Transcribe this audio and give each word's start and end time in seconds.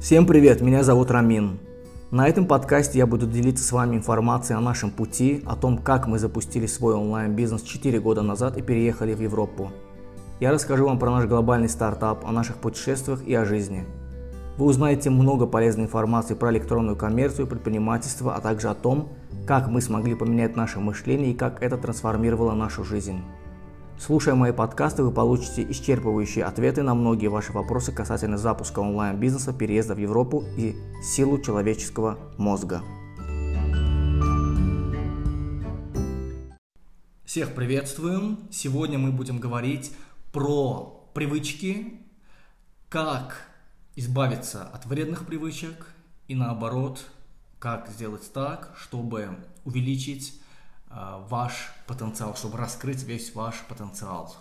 Всем 0.00 0.26
привет, 0.26 0.60
меня 0.60 0.82
зовут 0.82 1.10
Рамин. 1.10 1.58
На 2.10 2.28
этом 2.28 2.46
подкасте 2.46 2.98
я 2.98 3.06
буду 3.06 3.26
делиться 3.26 3.64
с 3.64 3.72
вами 3.72 3.96
информацией 3.96 4.58
о 4.58 4.60
нашем 4.60 4.90
пути, 4.90 5.42
о 5.46 5.56
том, 5.56 5.78
как 5.78 6.06
мы 6.06 6.18
запустили 6.18 6.66
свой 6.66 6.94
онлайн-бизнес 6.94 7.62
4 7.62 7.98
года 8.00 8.20
назад 8.20 8.58
и 8.58 8.62
переехали 8.62 9.14
в 9.14 9.22
Европу. 9.22 9.72
Я 10.38 10.52
расскажу 10.52 10.84
вам 10.84 10.98
про 10.98 11.10
наш 11.10 11.24
глобальный 11.24 11.70
стартап, 11.70 12.26
о 12.26 12.30
наших 12.30 12.56
путешествиях 12.56 13.26
и 13.26 13.34
о 13.34 13.46
жизни. 13.46 13.84
Вы 14.58 14.66
узнаете 14.66 15.08
много 15.08 15.46
полезной 15.46 15.84
информации 15.84 16.34
про 16.34 16.52
электронную 16.52 16.96
коммерцию, 16.96 17.46
предпринимательство, 17.46 18.34
а 18.34 18.40
также 18.40 18.68
о 18.68 18.74
том, 18.74 19.08
как 19.46 19.68
мы 19.68 19.80
смогли 19.80 20.14
поменять 20.14 20.56
наше 20.56 20.78
мышление 20.78 21.32
и 21.32 21.36
как 21.36 21.62
это 21.62 21.78
трансформировало 21.78 22.52
нашу 22.52 22.84
жизнь. 22.84 23.22
Слушая 23.98 24.34
мои 24.34 24.52
подкасты, 24.52 25.02
вы 25.02 25.10
получите 25.10 25.62
исчерпывающие 25.62 26.42
ответы 26.42 26.82
на 26.82 26.94
многие 26.94 27.28
ваши 27.28 27.52
вопросы 27.52 27.92
касательно 27.92 28.36
запуска 28.36 28.80
онлайн-бизнеса, 28.80 29.54
переезда 29.54 29.94
в 29.94 29.98
Европу 29.98 30.44
и 30.58 30.76
силу 31.02 31.40
человеческого 31.40 32.18
мозга. 32.36 32.82
Всех 37.24 37.54
приветствуем! 37.54 38.38
Сегодня 38.50 38.98
мы 38.98 39.12
будем 39.12 39.40
говорить 39.40 39.92
про 40.30 41.10
привычки, 41.14 41.98
как 42.90 43.48
избавиться 43.96 44.64
от 44.64 44.84
вредных 44.84 45.26
привычек 45.26 45.86
и 46.28 46.34
наоборот, 46.34 47.06
как 47.58 47.88
сделать 47.88 48.30
так, 48.34 48.74
чтобы 48.78 49.30
увеличить 49.64 50.38
ваш 51.28 51.72
потенциал, 51.86 52.34
чтобы 52.34 52.56
раскрыть 52.58 53.02
весь 53.02 53.34
ваш 53.34 53.60
потенциал. 53.68 54.34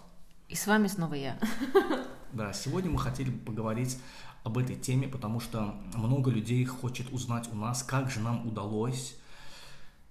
И 0.48 0.56
с 0.56 0.68
вами 0.68 0.88
снова 0.88 1.14
я. 1.14 1.40
Да, 2.34 2.52
сегодня 2.52 2.92
мы 2.92 3.00
хотели 3.00 3.32
поговорить 3.32 3.98
об 4.44 4.58
этой 4.58 4.76
теме, 4.76 5.08
потому 5.08 5.40
что 5.40 5.74
много 5.94 6.30
людей 6.30 6.66
хочет 6.66 7.10
узнать 7.14 7.48
у 7.54 7.56
нас, 7.56 7.82
как 7.82 8.12
же 8.12 8.20
нам 8.20 8.46
удалось 8.46 9.16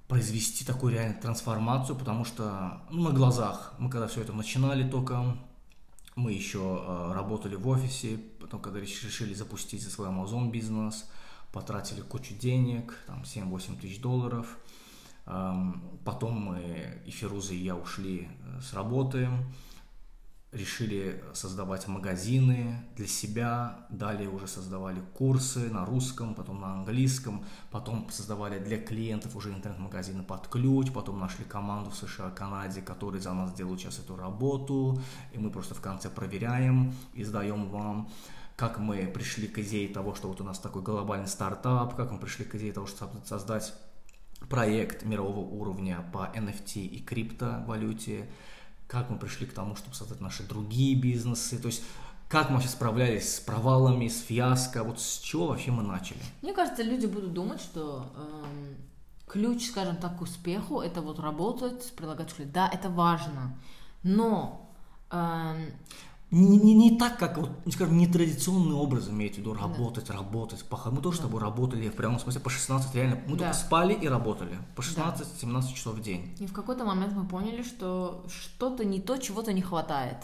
произвести 0.09 0.65
такую 0.65 0.95
реальную 0.95 1.21
трансформацию, 1.21 1.99
потому 1.99 2.25
что 2.25 2.81
ну, 2.91 3.03
на 3.03 3.11
глазах, 3.11 3.75
мы 3.79 3.91
когда 3.91 4.07
все 4.07 4.23
это 4.23 4.33
начинали 4.33 4.89
только, 4.89 5.37
мы 6.17 6.33
еще 6.33 6.83
э, 6.87 7.13
работали 7.13 7.57
в 7.57 7.69
офисе, 7.69 8.19
потом 8.41 8.61
когда 8.61 8.81
решили 8.81 9.35
запустить 9.35 9.83
свой 9.83 10.09
Amazon 10.09 10.51
бизнес, 10.51 11.05
потратили 11.53 12.01
кучу 12.01 12.35
денег, 12.35 12.97
там 13.07 13.23
7-8 13.23 13.81
тысяч 13.81 14.01
долларов– 14.01 14.47
Потом 15.25 16.35
мы, 16.35 17.03
и 17.07 17.11
Феруза, 17.11 17.55
и 17.55 17.59
я 17.59 17.77
ушли 17.77 18.29
э, 18.29 18.61
с 18.61 18.75
работы, 18.75 19.29
решили 20.55 21.23
создавать 21.33 21.89
магазины 21.89 22.85
для 22.97 23.07
себя, 23.07 23.87
далее 23.89 24.29
уже 24.29 24.47
создавали 24.47 25.01
курсы 25.15 25.71
на 25.71 25.85
русском, 25.85 26.35
потом 26.35 26.61
на 26.61 26.75
английском, 26.75 27.45
потом 27.71 28.09
создавали 28.11 28.59
для 28.59 28.79
клиентов 28.79 29.35
уже 29.35 29.51
интернет-магазины 29.51 30.23
под 30.23 30.47
ключ, 30.49 30.93
потом 30.93 31.19
нашли 31.19 31.45
команду 31.45 31.91
в 31.91 31.97
США, 31.97 32.31
Канаде, 32.31 32.83
которые 32.83 33.21
за 33.21 33.33
нас 33.33 33.53
делают 33.53 33.81
сейчас 33.81 33.99
эту 33.99 34.17
работу, 34.17 35.01
и 35.33 35.39
мы 35.39 35.51
просто 35.51 35.75
в 35.75 35.81
конце 35.81 36.09
проверяем 36.09 36.95
и 37.15 37.25
сдаем 37.25 37.69
вам 37.69 38.09
как 38.57 38.79
мы 38.79 39.09
пришли 39.09 39.49
к 39.49 39.59
идее 39.59 39.89
того, 39.89 40.15
что 40.15 40.29
вот 40.29 40.41
у 40.41 40.45
нас 40.45 40.61
такой 40.61 40.81
глобальный 40.81 41.27
стартап, 41.27 41.97
как 41.97 42.13
мы 42.13 42.19
пришли 42.19 42.45
к 42.45 42.55
идее 42.55 42.73
того, 42.73 42.87
чтобы 42.87 43.21
создать 43.25 43.75
проект 44.49 45.05
мирового 45.05 45.41
уровня 45.41 46.05
по 46.13 46.31
NFT 46.35 46.87
и 46.87 47.01
криптовалюте, 47.01 48.29
как 48.87 49.11
мы 49.11 49.19
пришли 49.19 49.47
к 49.47 49.53
тому, 49.53 49.77
чтобы 49.77 49.95
создать 49.95 50.21
наши 50.21 50.43
другие 50.43 50.95
бизнесы, 50.95 51.59
то 51.59 51.67
есть 51.67 51.83
как 52.29 52.49
мы 52.49 52.57
вообще 52.57 52.71
справлялись 52.71 53.37
с 53.37 53.41
провалами, 53.41 54.09
с 54.09 54.23
фиаско, 54.23 54.83
вот 54.83 55.01
с 55.01 55.19
чего 55.19 55.49
вообще 55.49 55.71
мы 55.71 55.83
начали? 55.83 56.19
Мне 56.43 56.53
кажется, 56.53 56.83
люди 56.83 57.07
будут 57.07 57.33
думать, 57.33 57.61
что 57.61 58.13
эм, 58.17 58.77
ключ, 59.27 59.69
скажем 59.69 59.97
так, 59.97 60.19
к 60.19 60.23
успеху 60.23 60.81
это 60.81 61.01
вот 61.01 61.21
работать, 61.21 61.93
предлагать 61.97 62.31
школе. 62.31 62.49
Да, 62.53 62.69
это 62.73 62.89
важно, 62.89 63.57
но 64.03 64.69
эм, 65.11 65.73
не, 66.35 66.59
не, 66.59 66.75
не 66.75 66.99
так, 66.99 67.17
как, 67.19 67.39
вот, 67.39 67.51
скажем, 67.73 67.97
нетрадиционный 67.97 68.75
образ, 68.75 69.09
имеете 69.09 69.37
в 69.37 69.39
виду, 69.39 69.55
работать, 69.55 70.07
да. 70.09 70.15
работать. 70.15 70.65
Мы 70.91 71.01
тоже 71.01 71.19
да. 71.19 71.23
с 71.23 71.27
тобой 71.27 71.41
работали 71.41 71.89
в 71.89 71.95
прямом 71.95 72.19
смысле 72.19 72.41
по 72.41 72.51
16, 72.51 72.95
реально, 72.95 73.21
мы 73.27 73.37
да. 73.37 73.45
только 73.45 73.55
спали 73.55 73.95
и 73.95 74.09
работали 74.09 74.59
по 74.75 74.81
16-17 74.81 75.53
да. 75.53 75.63
часов 75.63 75.95
в 75.95 76.03
день. 76.03 76.35
И 76.41 76.47
в 76.47 76.53
какой-то 76.53 76.85
момент 76.85 77.15
мы 77.15 77.25
поняли, 77.25 77.63
что 77.63 78.25
что-то 78.29 78.85
не 78.85 79.01
то, 79.01 79.17
чего-то 79.17 79.53
не 79.53 79.63
хватает. 79.63 80.17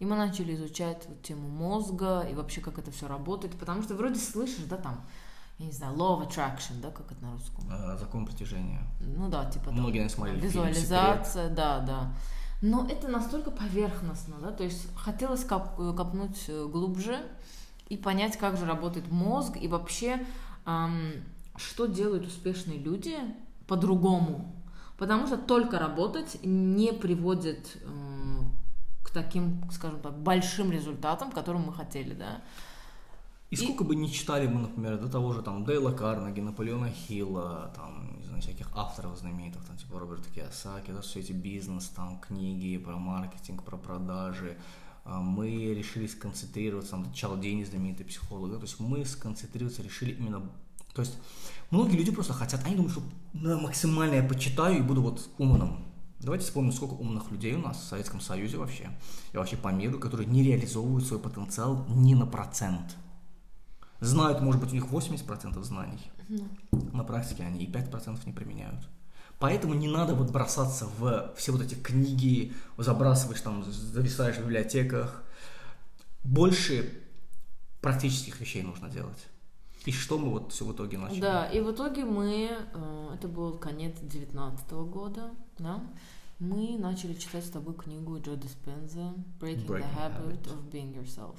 И 0.00 0.04
мы 0.04 0.16
начали 0.16 0.54
изучать 0.56 1.04
вот 1.08 1.22
тему 1.22 1.48
мозга 1.48 2.26
и 2.28 2.34
вообще, 2.34 2.60
как 2.60 2.78
это 2.78 2.90
все 2.90 3.06
работает, 3.06 3.54
потому 3.54 3.82
что 3.82 3.94
вроде 3.94 4.18
слышишь, 4.18 4.64
да, 4.68 4.76
там, 4.76 5.00
я 5.58 5.66
не 5.66 5.72
знаю, 5.72 5.94
law 5.96 6.20
of 6.20 6.28
attraction, 6.28 6.80
да, 6.82 6.90
как 6.90 7.12
это 7.12 7.22
на 7.22 7.32
русском? 7.32 7.64
А, 7.70 7.96
закон 7.96 8.26
притяжения. 8.26 8.82
Ну 9.00 9.28
да, 9.28 9.44
типа 9.48 9.70
Многие 9.70 10.00
там, 10.00 10.10
смотрели 10.10 10.40
Визуализация, 10.40 11.44
фильм 11.44 11.54
да, 11.54 11.78
да. 11.78 12.12
Но 12.60 12.86
это 12.88 13.08
настолько 13.08 13.50
поверхностно, 13.50 14.36
да, 14.40 14.50
то 14.50 14.64
есть 14.64 14.88
хотелось 14.96 15.44
коп 15.44 15.76
копнуть 15.76 16.44
э, 16.48 16.66
глубже 16.66 17.20
и 17.88 17.96
понять, 17.96 18.38
как 18.38 18.56
же 18.56 18.64
работает 18.64 19.10
мозг 19.10 19.56
и 19.60 19.68
вообще, 19.68 20.24
эм, 20.64 21.24
что 21.56 21.86
делают 21.86 22.26
успешные 22.26 22.78
люди 22.78 23.18
по-другому. 23.66 24.54
Потому 24.96 25.26
что 25.26 25.36
только 25.36 25.78
работать 25.78 26.38
не 26.42 26.92
приводит 26.92 27.76
э, 27.82 27.88
к 29.02 29.10
таким, 29.10 29.60
скажем 29.70 30.00
так, 30.00 30.16
большим 30.18 30.70
результатам, 30.70 31.32
которым 31.32 31.62
мы 31.62 31.72
хотели, 31.72 32.14
да. 32.14 32.40
И, 33.50 33.56
сколько 33.56 33.84
бы 33.84 33.94
ни 33.94 34.08
читали 34.08 34.46
мы, 34.46 34.62
например, 34.62 34.98
до 34.98 35.08
того 35.08 35.32
же 35.32 35.42
там 35.42 35.64
Дейла 35.64 35.92
Карнеги, 35.92 36.40
Наполеона 36.40 36.90
Хилла, 36.90 37.72
там, 37.76 38.16
не 38.18 38.24
знаю, 38.24 38.42
всяких 38.42 38.68
авторов 38.74 39.18
знаменитых, 39.18 39.64
там, 39.64 39.76
типа 39.76 40.00
Роберта 40.00 40.28
Киосаки, 40.34 40.90
да, 40.90 41.02
все 41.02 41.20
эти 41.20 41.32
бизнес, 41.32 41.88
там, 41.88 42.18
книги 42.18 42.78
про 42.78 42.96
маркетинг, 42.96 43.62
про 43.62 43.76
продажи, 43.76 44.56
а, 45.04 45.20
мы 45.20 45.74
решили 45.74 46.06
сконцентрироваться, 46.06 46.92
там, 46.92 47.12
Чалдини, 47.12 47.64
знаменитый 47.64 48.06
психолог, 48.06 48.50
да, 48.50 48.56
то 48.56 48.62
есть 48.62 48.80
мы 48.80 49.04
сконцентрироваться 49.04 49.82
решили 49.82 50.12
именно, 50.12 50.40
то 50.94 51.02
есть 51.02 51.18
многие 51.70 51.96
люди 51.96 52.10
просто 52.10 52.32
хотят, 52.32 52.64
они 52.64 52.74
думают, 52.74 52.92
что 52.92 53.02
ну, 53.34 53.60
максимально 53.60 54.14
я 54.14 54.24
почитаю 54.24 54.78
и 54.78 54.82
буду 54.82 55.02
вот 55.02 55.28
умным. 55.38 55.84
Давайте 56.20 56.46
вспомним, 56.46 56.72
сколько 56.72 56.94
умных 56.94 57.30
людей 57.30 57.54
у 57.54 57.58
нас 57.58 57.76
в 57.76 57.84
Советском 57.84 58.20
Союзе 58.20 58.56
вообще, 58.56 58.90
и 59.32 59.36
вообще 59.36 59.58
по 59.58 59.68
миру, 59.68 59.98
которые 59.98 60.26
не 60.26 60.42
реализовывают 60.42 61.06
свой 61.06 61.20
потенциал 61.20 61.84
ни 61.88 62.14
на 62.14 62.26
процент 62.26 62.96
знают, 64.00 64.40
может 64.40 64.60
быть, 64.60 64.72
у 64.72 64.74
них 64.74 64.86
80% 64.86 65.62
знаний. 65.62 66.10
Mm. 66.28 66.96
На 66.96 67.04
практике 67.04 67.44
они 67.44 67.64
и 67.64 67.70
5% 67.70 68.18
не 68.26 68.32
применяют. 68.32 68.88
Поэтому 69.38 69.74
не 69.74 69.88
надо 69.88 70.14
вот 70.14 70.30
бросаться 70.30 70.86
в 70.98 71.34
все 71.36 71.52
вот 71.52 71.62
эти 71.62 71.74
книги, 71.74 72.52
забрасываешь 72.78 73.40
там, 73.40 73.64
зависаешь 73.64 74.36
в 74.36 74.40
библиотеках. 74.40 75.22
Больше 76.22 76.90
практических 77.80 78.40
вещей 78.40 78.62
нужно 78.62 78.88
делать. 78.88 79.26
И 79.84 79.92
что 79.92 80.16
мы 80.16 80.30
вот 80.30 80.52
все 80.52 80.64
в 80.64 80.72
итоге 80.72 80.96
начали? 80.96 81.20
Да, 81.20 81.46
и 81.46 81.60
в 81.60 81.70
итоге 81.70 82.04
мы, 82.06 82.48
э, 82.72 83.10
это 83.14 83.28
был 83.28 83.58
конец 83.58 83.94
19 84.00 84.70
года, 84.86 85.30
да, 85.58 85.82
мы 86.38 86.78
начали 86.78 87.12
читать 87.14 87.44
с 87.44 87.50
тобой 87.50 87.74
книгу 87.74 88.18
Джо 88.18 88.36
Диспенза 88.36 89.12
«Breaking, 89.38 89.66
Breaking 89.66 89.66
the 89.66 89.94
Habit, 89.94 90.42
Habit 90.42 90.46
of 90.46 90.70
Being 90.70 90.94
Yourself». 90.94 91.36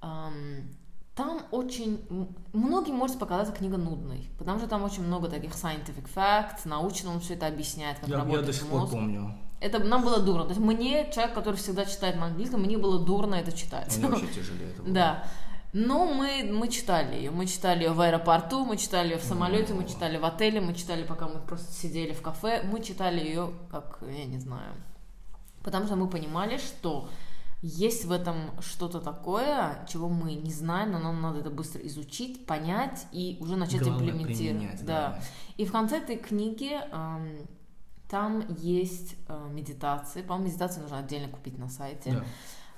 Um, 0.00 0.64
там 1.20 1.42
очень... 1.50 2.00
Многим 2.54 2.94
может 2.94 3.18
показаться 3.18 3.52
книга 3.52 3.76
нудной, 3.76 4.30
потому 4.38 4.58
что 4.58 4.68
там 4.68 4.82
очень 4.84 5.02
много 5.02 5.28
таких 5.28 5.52
scientific 5.52 6.08
facts, 6.14 6.60
научно 6.64 7.10
он 7.10 7.20
все 7.20 7.34
это 7.34 7.46
объясняет, 7.46 7.98
как 7.98 8.08
я, 8.08 8.16
работает 8.16 8.46
Я 8.46 8.46
до 8.46 8.58
сих 8.58 8.66
пор 8.66 8.88
помню. 8.88 9.34
Это 9.60 9.78
нам 9.80 10.02
было 10.02 10.20
дурно. 10.20 10.44
То 10.44 10.50
есть 10.50 10.60
мне, 10.60 11.10
человек, 11.12 11.34
который 11.34 11.56
всегда 11.56 11.84
читает 11.84 12.16
на 12.16 12.26
английском, 12.26 12.62
мне 12.62 12.78
было 12.78 12.98
дурно 12.98 13.34
это 13.34 13.52
читать. 13.52 13.94
Мне 13.98 14.08
вообще 14.08 14.26
тяжелее 14.34 14.70
это 14.70 14.82
было. 14.82 14.94
Да. 14.94 15.24
Но 15.74 16.06
мы, 16.06 16.50
мы 16.50 16.68
читали 16.68 17.16
ее. 17.16 17.30
Мы 17.30 17.46
читали 17.46 17.84
ее 17.84 17.92
в 17.92 18.00
аэропорту, 18.00 18.64
мы 18.64 18.78
читали 18.78 19.10
ее 19.10 19.18
в 19.18 19.22
самолете, 19.22 19.74
мы 19.74 19.86
читали 19.86 20.16
в 20.16 20.24
отеле, 20.24 20.62
мы 20.62 20.74
читали, 20.74 21.04
пока 21.04 21.28
мы 21.28 21.40
просто 21.40 21.70
сидели 21.72 22.14
в 22.14 22.22
кафе. 22.22 22.62
Мы 22.64 22.82
читали 22.82 23.20
ее, 23.20 23.50
как, 23.70 23.98
я 24.08 24.24
не 24.24 24.38
знаю. 24.38 24.72
Потому 25.62 25.84
что 25.84 25.96
мы 25.96 26.08
понимали, 26.08 26.56
что 26.56 27.10
есть 27.62 28.06
в 28.06 28.12
этом 28.12 28.36
что-то 28.60 29.00
такое, 29.00 29.84
чего 29.86 30.08
мы 30.08 30.34
не 30.34 30.52
знаем, 30.52 30.92
но 30.92 30.98
нам 30.98 31.20
надо 31.20 31.40
это 31.40 31.50
быстро 31.50 31.80
изучить, 31.86 32.46
понять 32.46 33.06
и 33.12 33.36
уже 33.40 33.56
начать 33.56 33.82
Главное 33.82 34.12
имплементировать. 34.12 34.84
Да. 34.84 35.10
да. 35.10 35.22
И 35.58 35.66
в 35.66 35.72
конце 35.72 35.98
этой 35.98 36.16
книги 36.16 36.72
эм, 36.72 37.46
там 38.08 38.44
есть 38.56 39.16
э, 39.28 39.48
медитации. 39.52 40.22
По-моему, 40.22 40.48
медитации 40.48 40.80
нужно 40.80 40.98
отдельно 40.98 41.28
купить 41.28 41.58
на 41.58 41.68
сайте. 41.68 42.24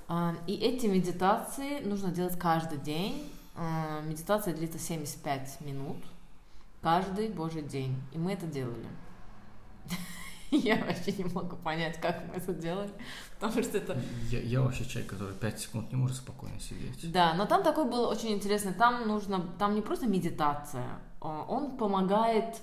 Да. 0.09 0.31
Э, 0.31 0.35
и 0.47 0.53
эти 0.53 0.87
медитации 0.87 1.79
нужно 1.79 2.11
делать 2.11 2.37
каждый 2.37 2.77
день. 2.77 3.31
Э, 3.55 4.01
медитация 4.05 4.53
длится 4.53 4.79
75 4.79 5.61
минут 5.61 5.97
каждый 6.81 7.29
божий 7.29 7.61
день. 7.61 7.95
И 8.11 8.17
мы 8.17 8.33
это 8.33 8.47
делали. 8.47 8.87
Я 10.63 10.75
вообще 10.77 11.11
не 11.13 11.25
могу 11.25 11.55
понять, 11.55 11.99
как 11.99 12.23
мы 12.27 12.35
это 12.35 12.53
делали, 12.53 12.91
потому 13.39 13.63
что 13.63 13.77
это... 13.77 13.97
Я, 14.29 14.39
я 14.39 14.61
вообще 14.61 14.85
человек, 14.85 15.11
который 15.11 15.33
5 15.33 15.59
секунд 15.59 15.91
не 15.91 15.97
может 15.97 16.17
спокойно 16.17 16.59
сидеть. 16.59 17.11
Да, 17.11 17.33
но 17.33 17.45
там 17.45 17.63
такой 17.63 17.85
был 17.85 18.07
очень 18.07 18.33
интересный, 18.33 18.73
там 18.73 19.07
нужно, 19.07 19.41
там 19.57 19.73
не 19.73 19.81
просто 19.81 20.05
медитация, 20.05 20.99
а 21.21 21.45
он 21.47 21.77
помогает 21.77 22.61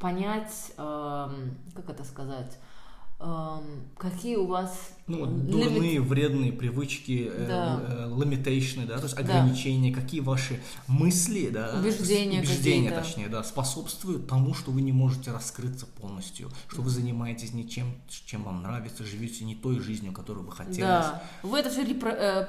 понять, 0.00 0.72
эм, 0.76 1.56
как 1.74 1.90
это 1.90 2.04
сказать, 2.04 2.58
какие 3.98 4.36
у 4.36 4.46
вас 4.46 4.92
Ну, 5.06 5.18
вот 5.20 5.28
лимит- 5.28 5.50
дурные, 5.50 6.00
вредные 6.00 6.52
привычки, 6.52 7.30
э, 7.30 7.46
Да. 7.48 7.80
э, 7.86 8.08
limitation, 8.10 8.86
да, 8.86 8.96
то 8.98 9.04
есть 9.04 9.18
ограничения, 9.18 9.92
какие 9.92 10.20
ваши 10.20 10.60
мысли, 10.86 11.50
да, 11.50 11.74
Убеждения 11.78 12.38
убеждения, 12.38 12.90
точнее, 12.90 13.28
да, 13.28 13.42
способствуют 13.42 14.26
тому, 14.28 14.54
что 14.54 14.70
вы 14.70 14.80
не 14.82 14.92
можете 14.92 15.32
раскрыться 15.32 15.86
полностью, 15.86 16.48
что 16.68 16.80
вы 16.80 16.88
занимаетесь 16.90 17.52
не 17.52 17.68
чем, 17.68 17.92
чем 18.08 18.44
вам 18.44 18.62
нравится, 18.62 19.04
живете 19.04 19.44
не 19.44 19.54
той 19.54 19.80
жизнью, 19.80 20.12
которую 20.12 20.46
бы 20.46 20.52
хотелось. 20.52 20.78
Да, 20.78 21.22
вы 21.42 21.58
это 21.58 21.68
все 21.70 21.84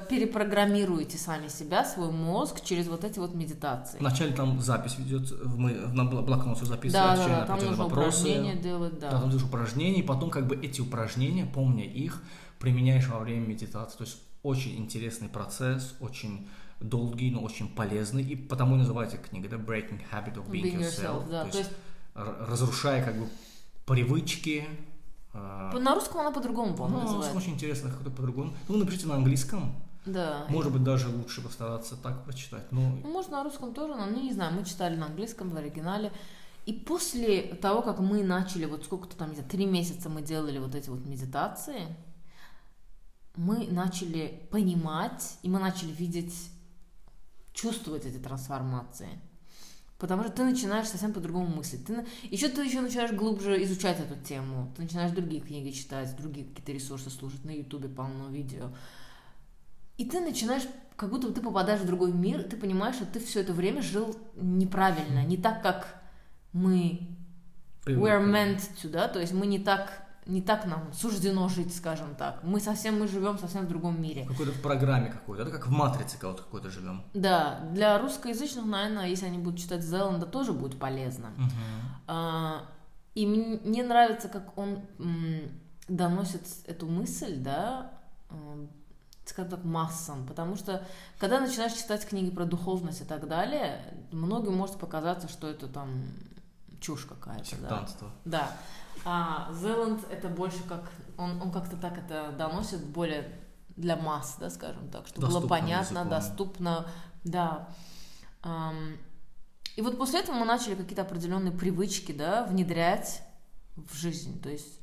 перепрограммируете 0.08 1.18
сами 1.18 1.48
себя, 1.48 1.84
свой 1.84 2.10
мозг 2.10 2.62
через 2.64 2.86
вот 2.88 3.04
эти 3.04 3.18
вот 3.18 3.34
медитации. 3.34 3.98
Вначале 3.98 4.32
там 4.32 4.60
запись 4.60 4.96
ведет, 4.98 5.32
мы 5.44 5.72
на 5.72 6.02
бл- 6.02 6.22
блокнот 6.22 6.56
все 6.56 6.66
записываем, 6.66 7.16
Да, 7.16 7.26
да, 7.26 7.40
да, 7.40 7.46
там 7.46 7.58
нужно 7.58 7.84
вопросы. 7.84 8.20
упражнения 8.22 8.54
делать, 8.54 8.98
Да, 8.98 9.10
да. 9.10 9.20
там 9.20 9.30
делаешь 9.30 9.44
упражнения, 9.46 10.02
потом 10.02 10.30
как 10.30 10.46
бы 10.46 10.61
эти 10.62 10.80
упражнения, 10.80 11.44
помня 11.46 11.84
их, 11.84 12.22
применяешь 12.58 13.08
во 13.08 13.18
время 13.18 13.46
медитации. 13.46 13.98
То 13.98 14.04
есть 14.04 14.18
очень 14.42 14.76
интересный 14.78 15.28
процесс, 15.28 15.94
очень 16.00 16.48
долгий, 16.80 17.30
но 17.30 17.40
очень 17.42 17.68
полезный, 17.68 18.22
и 18.24 18.34
потому 18.36 18.74
и 18.74 18.78
называется 18.78 19.16
книга, 19.16 19.48
да, 19.48 19.56
Breaking 19.56 20.00
Habit 20.12 20.34
of 20.36 20.50
Being, 20.50 20.62
Being 20.62 20.80
Yourself. 20.80 21.26
yourself, 21.26 21.30
да, 21.30 21.44
То 21.44 21.52
то 21.52 21.58
есть 21.58 21.70
разрушая 22.14 23.04
как 23.04 23.16
бы 23.18 23.28
привычки. 23.86 24.64
э, 25.32 25.78
на 25.78 25.94
русском 25.94 26.20
она 26.20 26.30
по-другому, 26.32 26.70
ну, 26.70 26.76
по-моему, 26.76 27.02
называется. 27.02 27.36
очень 27.36 27.52
интересно, 27.54 27.90
как-то 27.90 28.10
по-другому. 28.10 28.52
Ну, 28.68 28.76
напишите 28.78 29.06
на 29.06 29.14
английском, 29.14 29.74
Да. 30.06 30.44
может 30.48 30.72
быть, 30.72 30.82
даже 30.84 31.08
лучше 31.08 31.40
постараться 31.40 31.96
так 31.96 32.24
прочитать. 32.24 32.70
Ну, 32.70 33.00
Ну, 33.02 33.10
Может, 33.12 33.30
на 33.30 33.42
русском 33.44 33.72
тоже, 33.74 33.94
но 33.94 34.06
ну, 34.06 34.20
не 34.22 34.32
знаю, 34.32 34.52
мы 34.54 34.64
читали 34.64 34.96
на 34.96 35.06
английском, 35.06 35.50
в 35.50 35.56
оригинале. 35.56 36.12
И 36.64 36.72
после 36.72 37.42
того, 37.42 37.82
как 37.82 37.98
мы 37.98 38.22
начали, 38.22 38.66
вот 38.66 38.84
сколько-то 38.84 39.16
там, 39.16 39.30
не 39.30 39.34
знаю, 39.34 39.50
три 39.50 39.66
месяца 39.66 40.08
мы 40.08 40.22
делали 40.22 40.58
вот 40.58 40.74
эти 40.74 40.88
вот 40.90 41.04
медитации, 41.04 41.96
мы 43.34 43.66
начали 43.66 44.46
понимать, 44.50 45.38
и 45.42 45.48
мы 45.48 45.58
начали 45.58 45.90
видеть, 45.90 46.34
чувствовать 47.52 48.06
эти 48.06 48.18
трансформации. 48.18 49.08
Потому 49.98 50.24
что 50.24 50.32
ты 50.32 50.44
начинаешь 50.44 50.88
совсем 50.88 51.12
по-другому 51.12 51.46
мыслить. 51.46 51.86
Ты, 51.86 52.04
еще 52.24 52.48
ты 52.48 52.64
еще 52.64 52.80
начинаешь 52.80 53.12
глубже 53.12 53.62
изучать 53.62 54.00
эту 54.00 54.16
тему. 54.16 54.72
Ты 54.76 54.82
начинаешь 54.82 55.12
другие 55.12 55.40
книги 55.40 55.70
читать, 55.70 56.16
другие 56.16 56.46
какие-то 56.46 56.72
ресурсы 56.72 57.08
слушать. 57.08 57.44
На 57.44 57.50
Ютубе 57.50 57.88
полно 57.88 58.28
видео. 58.28 58.72
И 59.98 60.04
ты 60.04 60.18
начинаешь, 60.20 60.64
как 60.96 61.10
будто 61.10 61.32
ты 61.32 61.40
попадаешь 61.40 61.82
в 61.82 61.86
другой 61.86 62.12
мир, 62.12 62.42
ты 62.42 62.56
понимаешь, 62.56 62.96
что 62.96 63.06
ты 63.06 63.20
все 63.20 63.42
это 63.42 63.52
время 63.52 63.80
жил 63.80 64.16
неправильно, 64.34 65.24
не 65.24 65.36
так, 65.36 65.62
как 65.62 66.01
мы 66.52 67.08
привыкли. 67.84 68.10
we're 68.10 68.20
meant 68.30 68.60
to, 68.82 68.88
да, 68.88 69.08
то 69.08 69.20
есть 69.20 69.32
мы 69.32 69.46
не 69.46 69.58
так, 69.58 70.02
не 70.26 70.40
так 70.42 70.66
нам 70.66 70.92
суждено 70.92 71.48
жить, 71.48 71.74
скажем 71.74 72.14
так. 72.14 72.42
Мы 72.44 72.60
совсем, 72.60 72.98
мы 73.00 73.08
живем 73.08 73.38
совсем 73.38 73.64
в 73.66 73.68
другом 73.68 74.00
мире. 74.00 74.24
в 74.24 74.28
какой-то 74.28 74.52
программе 74.60 75.10
какой-то, 75.10 75.42
это 75.42 75.50
как 75.50 75.66
в 75.66 75.70
матрице 75.70 76.18
кого-то 76.18 76.42
какой-то 76.42 76.70
живем. 76.70 77.02
Да, 77.14 77.60
для 77.72 77.98
русскоязычных, 77.98 78.64
наверное, 78.66 79.08
если 79.08 79.26
они 79.26 79.38
будут 79.38 79.58
читать 79.60 79.82
Зеланда, 79.82 80.26
тоже 80.26 80.52
будет 80.52 80.78
полезно. 80.78 81.30
А, 82.06 82.66
И 83.14 83.26
мне 83.26 83.82
нравится, 83.82 84.28
как 84.28 84.56
он 84.56 84.80
доносит 85.88 86.42
эту 86.66 86.86
мысль, 86.86 87.36
да, 87.36 87.90
м, 88.30 88.68
скажем 89.26 89.50
так, 89.50 89.64
массам, 89.64 90.26
потому 90.26 90.56
что 90.56 90.82
когда 91.18 91.40
начинаешь 91.40 91.72
читать 91.74 92.06
книги 92.06 92.30
про 92.30 92.44
духовность 92.44 93.02
и 93.02 93.04
так 93.04 93.28
далее, 93.28 93.82
многим 94.12 94.54
может 94.54 94.76
показаться, 94.78 95.28
что 95.28 95.46
это 95.48 95.66
там 95.68 96.04
чушь 96.82 97.04
какая-то, 97.06 97.44
да. 97.56 97.56
Сектантство. 97.56 98.10
Да. 98.24 98.56
А 99.04 99.50
Зеланд 99.54 100.04
это 100.10 100.28
больше 100.28 100.62
как 100.68 100.90
он, 101.16 101.40
он 101.40 101.50
как-то 101.50 101.76
так 101.76 101.96
это 101.96 102.32
доносит 102.36 102.84
более 102.84 103.40
для 103.76 103.96
масс, 103.96 104.36
да, 104.38 104.50
скажем 104.50 104.90
так, 104.90 105.06
чтобы 105.06 105.26
было 105.28 105.40
Доступным 105.40 105.48
понятно, 105.60 105.98
языком. 106.00 106.08
доступно, 106.10 106.86
да. 107.24 107.68
И 109.76 109.80
вот 109.80 109.96
после 109.96 110.20
этого 110.20 110.36
мы 110.36 110.44
начали 110.44 110.74
какие-то 110.74 111.02
определенные 111.02 111.52
привычки, 111.52 112.12
да, 112.12 112.44
внедрять 112.44 113.22
в 113.76 113.94
жизнь. 113.96 114.42
То 114.42 114.50
есть 114.50 114.80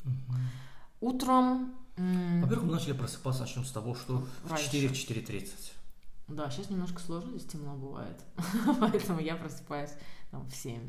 утром, 1.00 1.76
м, 1.98 2.42
Во-первых, 2.42 2.66
мы 2.66 2.74
начали 2.74 2.94
просыпаться, 2.94 3.42
начнем 3.42 3.66
с 3.66 3.72
того, 3.72 3.94
что 3.94 4.26
в 4.44 4.50
Раньше. 4.50 4.66
4 4.66 4.88
в 4.88 4.94
4.30. 4.94 5.74
да, 6.28 6.50
сейчас 6.50 6.70
немножко 6.72 7.00
сложно, 7.02 7.38
здесь 7.38 7.52
темно 7.52 7.76
бывает, 7.76 8.20
поэтому 8.80 9.20
я 9.20 9.36
просыпаюсь 9.36 9.92
там 10.32 10.48
в 10.50 10.56
7. 10.56 10.82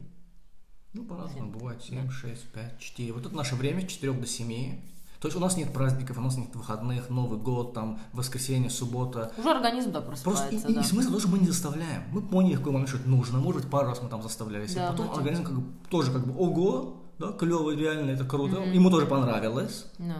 Ну, 0.92 1.04
по-разному, 1.04 1.52
бывает 1.52 1.82
7, 1.82 2.10
6, 2.10 2.48
5, 2.52 2.78
4. 2.78 3.12
Вот 3.12 3.26
это 3.26 3.36
наше 3.36 3.54
время, 3.54 3.82
с 3.82 3.92
4 3.92 4.12
до 4.12 4.26
7. 4.26 4.80
То 5.20 5.28
есть 5.28 5.36
у 5.36 5.40
нас 5.40 5.56
нет 5.56 5.72
праздников, 5.72 6.16
у 6.16 6.20
нас 6.22 6.36
нет 6.36 6.54
выходных, 6.56 7.10
Новый 7.10 7.38
год, 7.38 7.74
там, 7.74 8.00
воскресенье, 8.12 8.70
суббота. 8.70 9.30
Уже 9.36 9.50
организм, 9.50 9.92
да, 9.92 10.00
Просто 10.00 10.24
просыпается, 10.24 10.68
и, 10.68 10.72
и 10.72 10.74
да. 10.74 10.82
смысл 10.82 11.12
тоже 11.12 11.28
мы 11.28 11.38
не 11.38 11.46
заставляем. 11.46 12.04
Мы 12.10 12.22
поняли 12.22 12.54
в 12.54 12.58
какой 12.58 12.72
момент, 12.72 12.88
что 12.88 12.98
это 12.98 13.08
нужно. 13.08 13.38
Может 13.38 13.62
быть, 13.62 13.70
пару 13.70 13.88
раз 13.88 14.00
мы 14.02 14.08
там 14.08 14.22
заставляли 14.22 14.66
себя. 14.66 14.86
Да, 14.86 14.92
Потом 14.92 15.10
организм 15.10 15.44
как 15.44 15.60
бы 15.60 15.64
тоже 15.90 16.10
как 16.10 16.26
бы, 16.26 16.34
ого, 16.40 16.96
да, 17.18 17.32
клево, 17.32 17.70
реально, 17.74 18.10
это 18.12 18.24
круто. 18.24 18.60
Мгм. 18.60 18.72
Ему 18.72 18.90
тоже 18.90 19.04
понравилось. 19.06 19.84
Ну, 19.98 20.14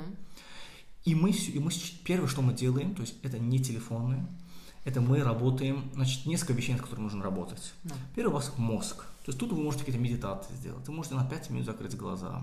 И 1.07 1.15
мы, 1.15 1.31
и 1.31 1.59
мы 1.59 1.71
первое, 2.05 2.29
что 2.29 2.43
мы 2.43 2.53
делаем, 2.53 2.95
то 2.95 3.01
есть 3.01 3.15
это 3.23 3.39
не 3.39 3.59
телефоны, 3.59 4.27
это 4.85 5.01
мы 5.01 5.23
работаем, 5.23 5.91
значит, 5.95 6.27
несколько 6.27 6.53
вещей, 6.55 6.73
над 6.73 6.83
которыми 6.83 7.05
нужно 7.05 7.23
работать. 7.23 7.73
да. 7.85 7.95
Первый 8.15 8.31
у 8.31 8.35
вас 8.35 8.53
мозг. 8.57 9.05
То 9.25 9.29
есть 9.29 9.39
тут 9.39 9.53
вы 9.53 9.63
можете 9.63 9.85
какие-то 9.85 10.03
медитации 10.03 10.55
сделать. 10.55 10.87
Вы 10.89 10.95
можете 10.95 11.15
на 11.15 11.25
5 11.25 11.51
минут 11.51 11.67
закрыть 11.67 11.97
глаза, 11.97 12.43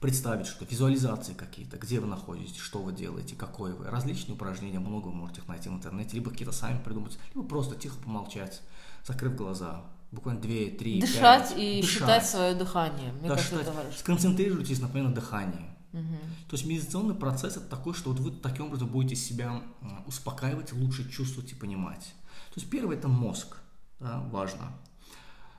представить 0.00 0.46
что 0.46 0.64
визуализации 0.64 1.34
какие-то, 1.34 1.76
где 1.76 2.00
вы 2.00 2.06
находитесь, 2.06 2.56
что 2.56 2.78
вы 2.80 2.92
делаете, 2.92 3.34
какой 3.36 3.72
вы. 3.74 3.86
Различные 3.86 4.34
упражнения, 4.34 4.78
много 4.78 5.08
вы 5.08 5.14
можете 5.14 5.40
их 5.40 5.48
найти 5.48 5.68
в 5.68 5.72
интернете, 5.72 6.14
либо 6.14 6.30
какие-то 6.30 6.52
сами 6.52 6.78
придумать, 6.82 7.18
либо 7.34 7.46
просто 7.46 7.74
тихо 7.74 7.96
помолчать, 7.98 8.62
закрыв 9.06 9.34
глаза. 9.36 9.82
Буквально 10.12 10.40
2, 10.40 10.50
3, 10.78 11.00
Дышать 11.02 11.54
и 11.56 11.82
считать 11.82 12.26
свое 12.26 12.54
дыхание. 12.54 13.12
Мне 13.12 13.28
Да, 13.28 13.34
кажется, 13.36 13.50
считать. 13.56 13.66
это 13.68 13.76
важно. 13.76 13.92
Сконцентрируйтесь, 13.92 14.80
например, 14.80 15.08
на 15.10 15.14
дыхании. 15.14 15.69
Мгм. 15.92 16.18
То 16.48 16.56
есть 16.56 16.66
медитационный 16.66 17.14
процесс 17.14 17.56
это 17.56 17.66
такой, 17.66 17.94
что 17.94 18.10
вот 18.10 18.20
вы 18.20 18.30
таким 18.30 18.66
образом 18.66 18.88
будете 18.88 19.16
себя 19.16 19.62
успокаивать, 20.06 20.72
лучше 20.72 21.10
чувствовать 21.10 21.52
и 21.52 21.54
понимать. 21.54 22.14
То 22.54 22.60
есть 22.60 22.70
первое 22.70 22.96
это 22.96 23.08
мозг, 23.08 23.56
да, 23.98 24.20
важно. 24.30 24.72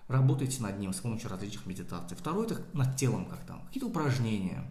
Работайте 0.07 0.61
над 0.61 0.79
ним 0.79 0.93
с 0.93 0.99
помощью 0.99 1.29
различных 1.29 1.65
медитаций. 1.65 2.17
Второе 2.17 2.45
это 2.45 2.61
над 2.73 2.95
телом 2.97 3.25
как 3.25 3.45
там, 3.45 3.61
какие-то 3.65 3.87
упражнения. 3.87 4.63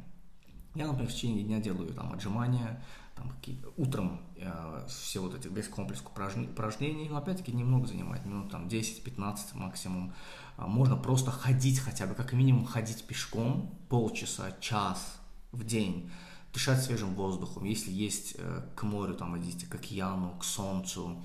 Я, 0.74 0.86
например, 0.86 1.10
в 1.10 1.14
течение 1.14 1.42
дня 1.44 1.60
делаю 1.60 1.92
там 1.94 2.12
отжимания, 2.12 2.82
там, 3.16 3.32
утром 3.76 4.20
э, 4.36 4.86
все 4.88 5.20
вот 5.20 5.34
эти, 5.34 5.48
весь 5.48 5.68
комплекс 5.68 6.02
упражне- 6.02 6.48
упражнений, 6.48 7.08
но 7.08 7.16
опять-таки 7.16 7.52
немного 7.52 7.86
занимает, 7.86 8.24
минут 8.24 8.50
там 8.50 8.68
10-15 8.68 9.38
максимум. 9.54 10.12
А, 10.56 10.66
Можно 10.66 10.96
просто 10.96 11.30
ходить 11.30 11.80
хотя 11.80 12.06
бы, 12.06 12.14
как 12.14 12.32
минимум 12.32 12.66
ходить 12.66 13.04
пешком 13.04 13.78
полчаса, 13.88 14.52
час 14.60 15.19
в 15.52 15.64
день, 15.64 16.10
дышать 16.52 16.82
свежим 16.82 17.14
воздухом, 17.14 17.64
если 17.64 17.90
есть 17.92 18.34
э, 18.38 18.62
к 18.74 18.82
морю 18.82 19.14
там 19.14 19.38
идите, 19.38 19.66
к 19.66 19.74
океану, 19.74 20.34
к 20.38 20.44
солнцу. 20.44 21.16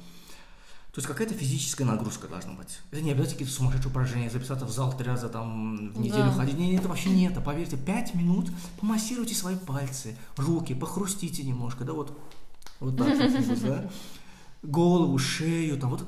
То 0.91 0.99
есть 0.99 1.07
какая-то 1.07 1.33
физическая 1.33 1.85
нагрузка 1.85 2.27
должна 2.29 2.53
быть. 2.53 2.79
Это 2.91 3.01
не 3.01 3.11
обязательно 3.11 3.33
какие-то 3.39 3.53
сумасшедшие 3.53 3.91
упражнения, 3.91 4.29
записаться 4.29 4.65
в 4.65 4.71
зал 4.71 4.95
три 4.97 5.05
раза 5.07 5.27
там 5.27 5.91
в 5.91 5.99
неделю 5.99 6.25
Да. 6.25 6.31
ходить. 6.31 6.57
Нет, 6.57 6.79
это 6.79 6.87
вообще 6.87 7.09
нет. 7.09 7.37
А 7.37 7.41
поверьте, 7.41 7.75
пять 7.75 8.13
минут 8.13 8.49
помассируйте 8.79 9.35
свои 9.35 9.57
пальцы, 9.57 10.15
руки, 10.37 10.73
похрустите 10.73 11.43
немножко, 11.43 11.83
да, 11.83 11.91
вот, 11.91 12.17
вот 12.79 12.97
так 12.97 13.07
да. 13.61 13.89
Голову, 14.63 15.17
шею, 15.17 15.77
там 15.77 15.89
вот. 15.91 16.05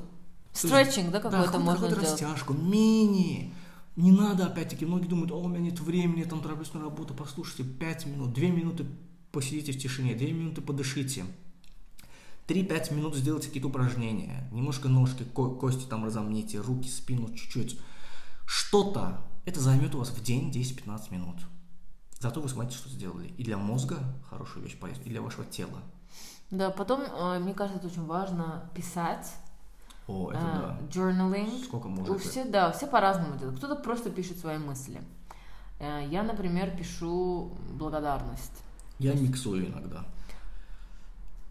Стретчинг, 0.54 1.10
да, 1.10 1.20
какой-то 1.20 1.52
да, 1.52 1.58
можно 1.58 1.86
какую-то 1.88 2.00
делать. 2.00 2.22
растяжку, 2.22 2.54
мини. 2.54 3.52
Не 3.98 4.12
надо, 4.12 4.46
опять-таки, 4.46 4.86
многие 4.86 5.08
думают, 5.08 5.32
о, 5.32 5.40
у 5.40 5.48
меня 5.48 5.58
нет 5.58 5.80
времени, 5.80 6.20
я 6.20 6.26
там 6.26 6.40
тороплюсь 6.40 6.72
на 6.72 6.80
работу. 6.80 7.14
Послушайте, 7.14 7.64
5 7.64 8.06
минут, 8.06 8.32
2 8.32 8.44
минуты 8.46 8.86
посидите 9.32 9.72
в 9.72 9.78
тишине, 9.82 10.14
2 10.14 10.26
минуты 10.28 10.60
подышите. 10.60 11.24
3-5 12.46 12.94
минут 12.94 13.16
сделайте 13.16 13.48
какие-то 13.48 13.66
упражнения. 13.68 14.48
Немножко 14.52 14.88
ножки, 14.88 15.24
ко- 15.24 15.50
кости 15.50 15.84
там 15.86 16.04
разомните, 16.04 16.60
руки, 16.60 16.88
спину 16.88 17.34
чуть-чуть. 17.34 17.80
Что-то. 18.46 19.20
Это 19.44 19.58
займет 19.58 19.96
у 19.96 19.98
вас 19.98 20.10
в 20.10 20.22
день 20.22 20.52
10-15 20.52 21.12
минут. 21.12 21.36
Зато 22.20 22.40
вы 22.40 22.48
смотрите, 22.48 22.78
что 22.78 22.88
сделали. 22.88 23.32
И 23.36 23.42
для 23.42 23.58
мозга 23.58 23.98
хорошая 24.30 24.62
вещь 24.62 24.78
полезна, 24.78 25.02
и 25.02 25.08
для 25.08 25.22
вашего 25.22 25.44
тела. 25.44 25.82
Да, 26.52 26.70
потом, 26.70 27.00
э, 27.02 27.40
мне 27.40 27.52
кажется, 27.52 27.78
это 27.80 27.88
очень 27.88 28.06
важно 28.06 28.70
писать, 28.76 29.26
О, 30.08 30.30
это 30.30 30.40
э, 30.40 30.42
да. 30.42 30.78
journaling. 30.90 31.64
Сколько 31.64 31.86
У 31.86 31.90
может 31.90 32.20
все, 32.22 32.44
да, 32.44 32.72
все 32.72 32.86
по-разному 32.86 33.36
делают. 33.36 33.58
Кто-то 33.58 33.76
просто 33.76 34.10
пишет 34.10 34.38
свои 34.38 34.58
мысли. 34.58 35.00
Э, 35.78 36.04
Я, 36.08 36.22
например, 36.22 36.76
пишу 36.76 37.52
благодарность. 37.74 38.62
Я 38.98 39.14
миксую 39.14 39.66
иногда. 39.68 40.04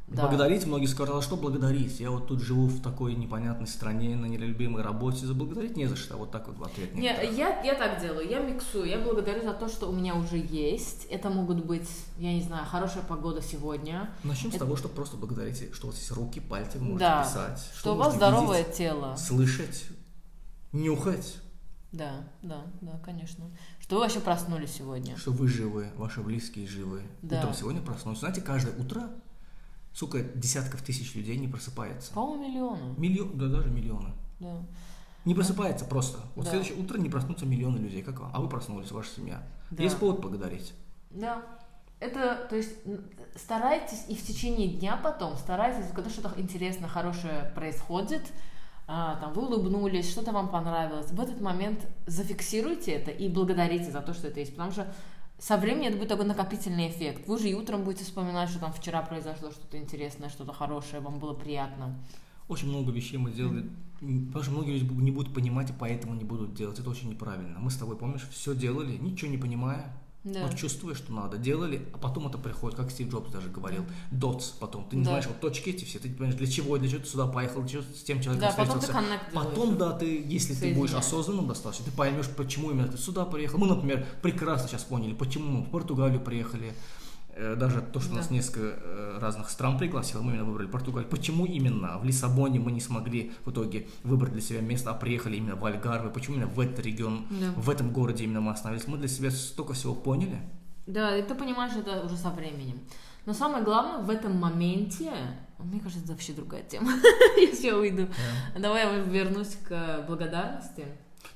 Да. 0.08 0.22
Благодарить, 0.26 0.66
многие 0.66 0.86
сказали, 0.86 1.18
а 1.18 1.22
что 1.22 1.36
благодарить? 1.36 2.00
Я 2.00 2.12
вот 2.12 2.28
тут 2.28 2.40
живу 2.42 2.68
в 2.68 2.82
такой 2.82 3.14
непонятной 3.16 3.68
стране, 3.68 4.16
на 4.16 4.26
нелюбимой 4.26 4.82
работе, 4.82 5.26
заблагодарить 5.26 5.76
не 5.76 5.86
за 5.86 5.98
что, 5.98 6.16
вот 6.16 6.32
так 6.32 6.48
вот 6.48 6.58
в 6.58 6.64
ответ. 6.64 6.96
Не, 6.96 7.08
я, 7.08 7.62
я 7.62 7.76
так 7.76 8.00
делаю, 8.00 8.26
я 8.26 8.40
миксую, 8.40 8.86
я 8.86 9.00
благодарю 9.00 9.44
за 9.44 9.54
то, 9.54 9.68
что 9.68 9.90
у 9.90 9.92
меня 9.92 10.16
уже 10.16 10.38
есть. 10.38 11.06
Это 11.10 11.30
могут 11.30 11.66
быть, 11.66 11.90
я 12.20 12.34
не 12.34 12.42
знаю, 12.42 12.66
хорошая 12.66 13.04
погода 13.04 13.42
сегодня, 13.42 14.10
Начнем 14.24 14.52
с 14.52 14.56
это- 14.56 14.64
того, 14.64 14.78
что 14.78 14.88
просто 14.88 15.18
благодарите, 15.18 15.74
что 15.74 15.88
у 15.88 15.90
вас 15.90 16.00
есть 16.00 16.12
руки, 16.12 16.40
пальцы, 16.40 16.78
вы 16.78 16.86
можете 16.86 17.00
Да, 17.06 17.24
писать. 17.24 17.70
что 17.78 17.92
у 17.92 17.98
вы 17.98 18.04
вас 18.06 18.16
здоровое 18.16 18.60
видеть, 18.60 18.76
тело. 18.78 19.16
слышать, 19.18 19.88
нюхать, 20.72 21.36
Да, 21.92 22.12
да, 22.44 22.64
да, 22.82 22.98
конечно. 23.04 23.46
Что 23.80 23.96
вы 23.96 24.02
вообще 24.04 24.20
проснулись 24.22 24.72
сегодня. 24.72 25.18
что 25.18 25.32
вы 25.32 25.48
живы, 25.50 25.88
ваши 25.98 26.22
близкие 26.22 26.66
живы. 26.66 27.02
Да. 27.22 27.40
Утром 27.40 27.54
сегодня 27.54 27.82
проснулся. 27.82 28.22
Знаете, 28.22 28.42
каждое 28.42 28.74
утро, 28.78 29.10
сука, 29.98 30.22
десятков 30.22 30.84
тысяч 30.84 31.16
людей 31.16 31.38
не 31.38 31.48
просыпается. 31.48 32.14
По-моему, 32.14 32.48
миллионы. 32.48 32.96
Миллион, 32.98 33.38
да 33.38 33.48
даже 33.48 33.72
миллионы. 33.72 34.14
Да. 34.40 34.62
Не 35.26 35.34
просыпается 35.34 35.86
просто. 35.86 36.20
Вот 36.36 36.46
Да. 36.46 36.52
в 36.52 36.54
следующее 36.54 36.78
утро 36.78 37.00
не 37.00 37.10
проснутся 37.10 37.48
миллионы 37.48 37.80
людей, 37.80 38.04
как 38.04 38.20
вам. 38.20 38.32
А 38.32 38.40
вы 38.40 38.48
проснулись, 38.48 38.92
ваша 38.92 39.10
семья. 39.16 39.42
Да. 39.72 39.82
Есть 39.82 39.98
повод 39.98 40.22
благодарить. 40.22 40.74
Да. 41.10 41.42
Это, 42.00 42.46
то 42.48 42.56
есть, 42.56 42.76
старайтесь 43.36 44.04
и 44.08 44.16
в 44.16 44.24
течение 44.24 44.68
дня 44.68 45.00
потом, 45.04 45.36
старайтесь, 45.36 45.92
когда 45.92 46.12
что-то 46.12 46.32
интересное, 46.40 46.88
хорошее 46.88 47.52
происходит, 47.56 48.22
а, 48.86 49.16
там, 49.16 49.34
вы 49.34 49.48
улыбнулись, 49.48 50.12
что-то 50.12 50.32
вам 50.32 50.50
понравилось, 50.50 51.10
в 51.10 51.20
этот 51.20 51.42
момент 51.42 51.88
зафиксируйте 52.06 52.92
это 52.92 53.10
и 53.10 53.28
благодарите 53.28 53.90
за 53.92 54.02
то, 54.02 54.14
что 54.14 54.28
это 54.28 54.40
есть, 54.40 54.52
потому 54.52 54.72
что 54.72 54.94
со 55.40 55.58
временем 55.58 55.90
это 55.90 55.98
будет 55.98 56.10
такой 56.10 56.26
накопительный 56.26 56.90
эффект. 56.90 57.28
Вы 57.28 57.38
же 57.38 57.50
и 57.50 57.54
утром 57.54 57.84
будете 57.84 58.04
вспоминать, 58.04 58.50
что 58.50 58.60
там 58.60 58.74
вчера 58.74 59.02
произошло 59.02 59.52
что-то 59.52 59.78
интересное, 59.78 60.30
что-то 60.30 60.54
хорошее, 60.54 61.02
вам 61.02 61.20
было 61.20 61.34
приятно. 61.34 61.96
Очень 62.48 62.70
много 62.70 62.92
вещей 62.92 63.18
мы 63.18 63.32
делали, 63.32 63.70
потому 64.00 64.44
что 64.44 64.52
многие 64.52 64.80
люди 64.80 64.94
не 64.94 65.12
будут 65.12 65.34
понимать 65.34 65.70
и 65.70 65.74
поэтому 65.78 66.16
не 66.16 66.24
будут 66.24 66.54
делать. 66.54 66.80
Это 66.80 66.90
очень 66.90 67.10
неправильно. 67.10 67.60
Мы 67.60 67.70
с 67.70 67.76
тобой, 67.76 67.98
помнишь, 67.98 68.28
все 68.32 68.56
делали, 68.56 68.98
ничего 68.98 69.30
не 69.30 69.38
понимая, 69.38 69.94
Да. 70.34 70.46
вот 70.46 70.56
чувствуя, 70.58 70.94
что 70.94 71.14
надо, 71.14 71.38
делали, 71.38 71.88
а 71.94 71.98
потом 71.98 72.28
это 72.28 72.38
приходит, 72.38 72.78
как 72.78 72.92
Стив 72.92 73.10
Джобс 73.10 73.32
даже 73.32 73.50
говорил, 73.50 73.86
дотс 74.12 74.50
потом. 74.50 74.86
Ты 74.90 74.98
не 74.98 75.04
Да. 75.04 75.12
знаешь, 75.12 75.28
вот 75.28 75.40
точки 75.40 75.70
эти 75.70 75.86
все, 75.86 76.00
ты 76.00 76.10
не 76.10 76.16
понимаешь, 76.16 76.36
для 76.38 76.48
чего, 76.48 76.78
для 76.78 76.90
чего 76.90 77.00
ты 77.02 77.08
сюда 77.08 77.28
поехал, 77.28 77.62
для 77.62 77.70
чего 77.70 77.82
ты 77.84 77.94
с 77.98 78.04
тем 78.04 78.22
человеком 78.22 78.50
Да, 78.50 78.56
потом 78.56 78.74
ты 78.80 78.80
встретился. 78.88 79.08
коннект 79.10 79.32
делаешь. 79.32 79.50
Потом, 79.50 79.78
да, 79.78 79.92
ты, 79.94 80.22
если 80.28 80.54
ты 80.54 80.74
будешь 80.74 80.94
осознанным 80.94 81.48
достаточно, 81.48 81.86
ты 81.86 81.92
поймешь, 81.92 82.28
почему 82.36 82.72
именно 82.72 82.88
ты 82.90 82.98
сюда 82.98 83.26
приехал. 83.26 83.58
Мы, 83.58 83.68
например, 83.68 84.06
прекрасно 84.22 84.68
сейчас 84.68 84.84
поняли, 84.84 85.14
почему 85.14 85.46
мы 85.60 85.62
в 85.64 85.70
Португалию 85.70 86.20
приехали. 86.20 86.74
Э, 87.40 87.56
Даже 87.56 87.82
то, 87.82 88.00
что 88.00 88.10
Да. 88.12 88.16
нас 88.18 88.32
несколько 88.32 88.80
э, 88.82 89.20
разных 89.22 89.50
стран 89.50 89.78
пригласило, 89.78 90.22
мы 90.22 90.32
именно 90.32 90.46
выбрали 90.46 90.68
Португалию. 90.68 91.10
Почему 91.10 91.46
именно 91.46 91.98
в 92.00 92.04
Лиссабоне 92.04 92.60
мы 92.60 92.72
не 92.72 92.82
смогли 92.82 93.32
в 93.46 93.52
итоге 93.52 93.88
выбрать 94.04 94.34
для 94.34 94.42
себя 94.42 94.62
место, 94.62 94.90
а 94.92 94.94
приехали 94.94 95.38
именно 95.38 95.56
в 95.56 95.64
Альгарве? 95.66 96.10
Почему 96.10 96.38
именно 96.38 96.50
в 96.50 96.60
этот 96.60 96.80
регион, 96.86 97.28
Да. 97.30 97.54
в 97.56 97.70
этом 97.70 97.92
городе 97.92 98.24
именно 98.24 98.42
мы 98.42 98.52
остановились? 98.52 98.88
Мы 98.88 98.98
для 98.98 99.08
себя 99.08 99.30
столько 99.32 99.74
всего 99.74 99.94
поняли. 99.94 100.40
Да, 100.88 101.16
и 101.16 101.22
ты 101.22 101.36
понимаешь 101.36 101.74
это 101.76 102.02
уже 102.06 102.18
со 102.18 102.30
временем. 102.32 102.80
Но 103.26 103.34
самое 103.34 103.64
главное 103.64 104.04
в 104.04 104.10
этом 104.10 104.38
моменте, 104.38 105.12
мне 105.60 105.80
кажется, 105.82 106.04
это 106.04 106.14
вообще 106.14 106.34
другая 106.34 106.64
тема, 106.64 106.92
если 107.38 107.68
я 107.68 107.78
уйду. 107.78 108.08
Давай 108.58 108.84
я 108.86 109.00
вернусь 109.04 109.58
к 109.68 110.06
благодарности. 110.08 110.86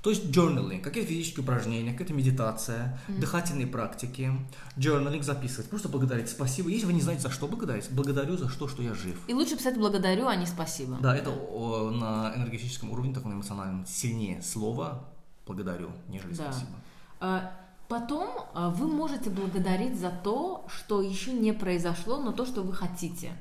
То 0.01 0.09
есть 0.09 0.25
journaling, 0.25 0.81
какие-то 0.81 1.09
физические 1.09 1.43
упражнения, 1.43 1.91
какая-то 1.91 2.13
медитация, 2.13 2.99
дыхательные 3.07 3.67
практики, 3.67 4.31
journaling 4.75 5.21
записывать, 5.21 5.69
просто 5.69 5.89
благодарить, 5.89 6.29
спасибо. 6.29 6.69
Если 6.69 6.87
вы 6.87 6.93
не 6.93 7.01
знаете, 7.01 7.21
за 7.21 7.29
что 7.29 7.47
благодарить, 7.47 7.89
благодарю 7.91 8.35
за 8.35 8.49
что, 8.49 8.67
что 8.67 8.81
я 8.81 8.93
жив. 8.95 9.17
И 9.27 9.33
лучше 9.33 9.57
писать 9.57 9.77
благодарю, 9.77 10.27
а 10.27 10.35
не 10.35 10.47
спасибо. 10.47 10.97
Да, 11.01 11.15
это 11.15 11.29
о, 11.29 11.91
на 11.91 12.33
энергетическом 12.35 12.91
уровне, 12.91 13.13
таком 13.13 13.33
эмоциональном, 13.33 13.85
сильнее 13.85 14.41
слово 14.41 15.07
благодарю, 15.45 15.91
нежели 16.07 16.33
Да. 16.33 16.51
спасибо. 16.51 16.71
А, 17.19 17.51
Потом 17.91 18.29
а, 18.53 18.69
вы 18.69 18.87
можете 18.87 19.29
благодарить 19.29 19.99
за 19.99 20.11
то, 20.11 20.65
что 20.69 21.01
еще 21.01 21.33
не 21.33 21.51
произошло, 21.51 22.21
но 22.21 22.31
то, 22.31 22.45
что 22.45 22.61
вы 22.61 22.71
хотите. 22.71 23.33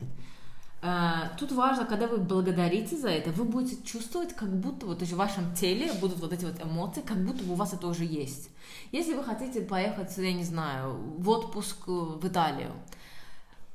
А, 0.82 1.28
Тут 1.38 1.52
важно, 1.52 1.84
когда 1.84 2.06
вы 2.06 2.16
благодарите 2.18 2.96
за 2.96 3.08
это, 3.10 3.30
вы 3.32 3.44
будете 3.44 3.82
чувствовать, 3.84 4.34
как 4.34 4.48
будто 4.48 4.86
вот 4.86 4.98
то 4.98 5.02
есть 5.02 5.12
в 5.12 5.16
вашем 5.16 5.54
теле 5.54 5.92
будут 6.00 6.18
вот 6.20 6.32
эти 6.32 6.44
вот 6.46 6.62
эмоции, 6.62 7.02
как 7.02 7.18
будто 7.18 7.44
бы 7.44 7.52
у 7.52 7.56
вас 7.56 7.74
это 7.74 7.86
уже 7.86 8.04
есть. 8.04 8.48
Если 8.90 9.12
вы 9.14 9.22
хотите 9.22 9.60
поехать, 9.60 10.16
я 10.16 10.32
не 10.32 10.44
знаю, 10.44 10.96
в 11.18 11.28
отпуск 11.28 11.86
в 11.86 12.26
Италию, 12.26 12.70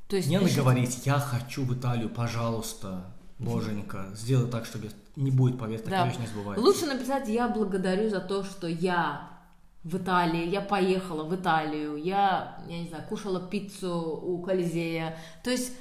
то 0.08 0.16
есть 0.16 0.28
Не 0.30 0.36
надо 0.38 0.48
пишите- 0.48 0.62
говорить, 0.62 1.02
я 1.06 1.20
хочу 1.20 1.64
в 1.64 1.74
Италию, 1.78 2.10
пожалуйста, 2.10 3.06
боженька, 3.38 4.08
сделай 4.16 4.50
так, 4.50 4.66
чтобы 4.66 4.90
не 5.16 5.30
будет 5.30 5.60
поверь, 5.60 5.80
такая 5.82 6.06
Да. 6.06 6.08
вещь 6.10 6.18
не 6.20 6.28
сбывается. 6.28 6.66
Лучше 6.66 6.86
написать 6.88 7.28
«Я 7.28 7.48
благодарю 7.50 8.10
за 8.10 8.20
то, 8.20 8.44
что 8.44 8.68
я 8.68 9.30
в 9.84 9.98
Италии, 9.98 10.48
я 10.50 10.62
поехала 10.62 11.24
в 11.24 11.36
Италию, 11.36 11.98
я, 11.98 12.58
я 12.68 12.80
не 12.82 12.88
знаю, 12.88 13.04
кушала 13.08 13.40
пиццу 13.48 14.20
у 14.24 14.42
Колизея». 14.42 15.18
То 15.44 15.52
есть 15.52 15.72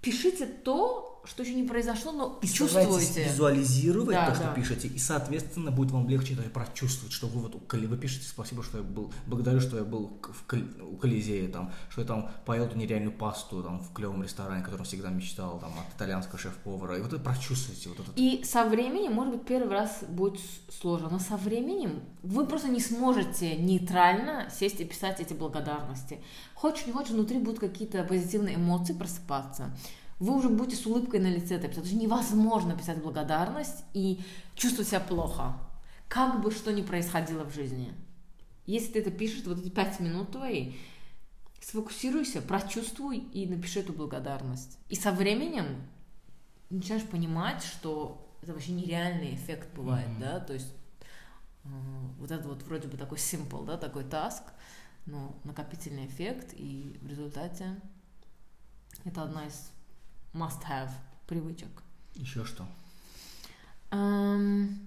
пишите 0.00 0.46
то, 0.46 1.09
что 1.24 1.42
еще 1.42 1.54
не 1.54 1.64
произошло, 1.66 2.12
но 2.12 2.38
И 2.42 2.46
чувствуете. 2.46 3.24
визуализировать 3.24 4.14
Да, 4.14 4.26
то, 4.28 4.34
что 4.34 4.44
да. 4.44 4.54
пишете, 4.54 4.88
и, 4.88 4.98
соответственно, 4.98 5.70
будет 5.70 5.90
вам 5.90 6.08
легче 6.08 6.34
это 6.34 6.42
прочувствовать, 6.48 7.12
что 7.12 7.26
вы 7.26 7.40
вот 7.40 7.54
вы 7.72 7.96
пишете 7.96 8.26
спасибо, 8.26 8.62
что 8.62 8.78
я 8.78 8.84
был, 8.84 9.12
благодарю, 9.26 9.60
что 9.60 9.76
я 9.76 9.84
был 9.84 10.18
в 10.22 10.46
Кол- 10.46 10.90
у 10.92 10.96
Колизея, 10.96 11.48
там, 11.48 11.72
что 11.88 12.00
я 12.02 12.06
там 12.06 12.30
поел 12.46 12.64
эту 12.64 12.76
нереальную 12.78 13.12
пасту 13.12 13.62
там, 13.62 13.80
в 13.80 13.92
клевом 13.92 14.22
ресторане, 14.22 14.62
о 14.62 14.64
котором 14.64 14.84
всегда 14.84 15.10
мечтал, 15.10 15.58
там, 15.58 15.72
от 15.72 15.96
итальянского 15.96 16.38
шеф-повара, 16.38 16.96
и 16.98 17.00
вот 17.02 17.12
это 17.12 17.22
прочувствуйте, 17.22 17.88
вот 17.90 18.00
это. 18.00 18.10
И 18.16 18.42
со 18.44 18.64
временем, 18.64 19.12
может 19.12 19.34
быть, 19.34 19.46
первый 19.46 19.70
раз 19.70 20.04
будет 20.08 20.40
сложно, 20.80 21.08
но 21.10 21.18
со 21.18 21.36
временем 21.36 22.00
вы 22.22 22.46
просто 22.46 22.68
не 22.68 22.80
сможете 22.80 23.56
нейтрально 23.56 24.48
сесть 24.50 24.80
и 24.80 24.84
писать 24.84 25.20
эти 25.20 25.32
благодарности. 25.34 26.18
Хочешь, 26.54 26.86
не 26.86 26.92
хочешь, 26.92 27.10
внутри 27.12 27.38
будут 27.38 27.58
какие-то 27.60 28.02
позитивные 28.04 28.56
эмоции 28.56 28.92
просыпаться. 28.92 29.70
Вы 30.20 30.36
уже 30.36 30.50
будете 30.50 30.76
с 30.76 30.86
улыбкой 30.86 31.18
на 31.20 31.28
лице 31.28 31.56
это 31.56 31.66
писать. 31.66 31.84
Потому 31.84 31.86
что 31.86 31.96
невозможно 31.96 32.76
писать 32.76 33.02
благодарность 33.02 33.84
и 33.94 34.20
чувствовать 34.54 34.88
себя 34.88 35.00
плохо. 35.00 35.56
Как 36.08 36.42
бы 36.42 36.50
что 36.50 36.72
ни 36.72 36.82
происходило 36.82 37.44
в 37.44 37.54
жизни. 37.54 37.92
Если 38.66 38.92
ты 38.92 38.98
это 39.00 39.10
пишешь, 39.10 39.44
вот 39.46 39.58
эти 39.58 39.70
пять 39.70 39.98
минут 39.98 40.32
твои, 40.32 40.74
сфокусируйся, 41.62 42.42
прочувствуй 42.42 43.18
и 43.18 43.46
напиши 43.46 43.80
эту 43.80 43.92
благодарность. 43.94 44.78
И 44.88 44.94
со 44.94 45.10
временем 45.10 45.64
начинаешь 46.68 47.04
понимать, 47.04 47.62
что 47.62 48.28
это 48.42 48.52
вообще 48.52 48.72
нереальный 48.72 49.34
эффект 49.34 49.74
бывает, 49.74 50.08
Мгм. 50.10 50.20
да, 50.20 50.40
то 50.40 50.52
есть 50.52 50.72
э, 51.64 51.68
вот 52.18 52.30
это 52.30 52.46
вот 52.46 52.62
вроде 52.62 52.88
бы 52.88 52.96
такой 52.96 53.18
simple, 53.18 53.64
да, 53.64 53.76
такой 53.76 54.04
task, 54.04 54.42
но 55.06 55.34
накопительный 55.44 56.06
эффект, 56.06 56.54
и 56.54 56.98
в 57.02 57.08
результате 57.08 57.80
это 59.04 59.22
одна 59.22 59.46
из 59.46 59.72
must-have 60.34 60.90
привычек. 61.26 61.68
Еще 62.14 62.44
что? 62.44 62.66
Эм, 63.90 64.78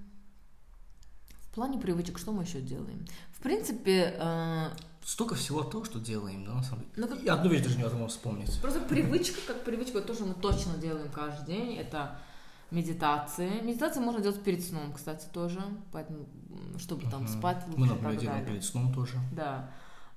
В 1.52 1.56
плане 1.56 1.78
привычек 1.80 2.18
что 2.18 2.32
мы 2.32 2.44
еще 2.44 2.62
делаем? 2.62 3.06
В 3.32 3.42
принципе, 3.42 4.16
э, 4.18 4.70
Столько 5.06 5.36
всего 5.36 5.64
того, 5.64 5.84
что 5.84 6.00
делаем, 6.00 6.46
да, 6.46 6.54
на 6.54 6.64
самом 6.64 6.80
деле. 6.86 6.92
Ну, 6.96 7.08
как- 7.10 7.22
И 7.22 7.28
одну 7.28 7.50
вещь 7.50 7.62
даже 7.62 7.78
невозможно 7.78 8.08
вспомнить. 8.08 8.58
Просто 8.62 8.80
привычка, 8.80 9.40
как 9.46 9.66
привычка, 9.66 10.00
то, 10.00 10.14
что 10.14 10.26
мы 10.26 10.34
точно 10.34 10.78
делаем 10.78 11.12
каждый 11.12 11.46
день, 11.46 11.76
это 11.76 12.18
медитация. 12.72 13.62
Медитацию 13.62 14.02
можно 14.04 14.22
делать 14.22 14.42
перед 14.42 14.64
сном, 14.64 14.94
кстати, 14.94 15.28
тоже, 15.34 15.62
поэтому, 15.92 16.26
чтобы 16.78 17.10
там 17.12 17.28
спать 17.28 17.64
лучше 17.68 17.80
Мы, 17.80 17.88
например, 17.88 18.16
делаем 18.18 18.46
перед 18.46 18.64
сном 18.64 18.94
тоже. 18.94 19.20
Да. 19.34 19.70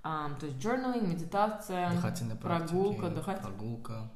Ам, 0.05 0.37
то 0.39 0.47
есть 0.47 0.59
journaling, 0.59 1.05
медитация, 1.09 1.91
Дыхательные 1.91 2.37
практики, 2.37 2.71
прогулка, 2.71 3.09
дыхать- 3.11 3.41
прогулка, 3.43 4.09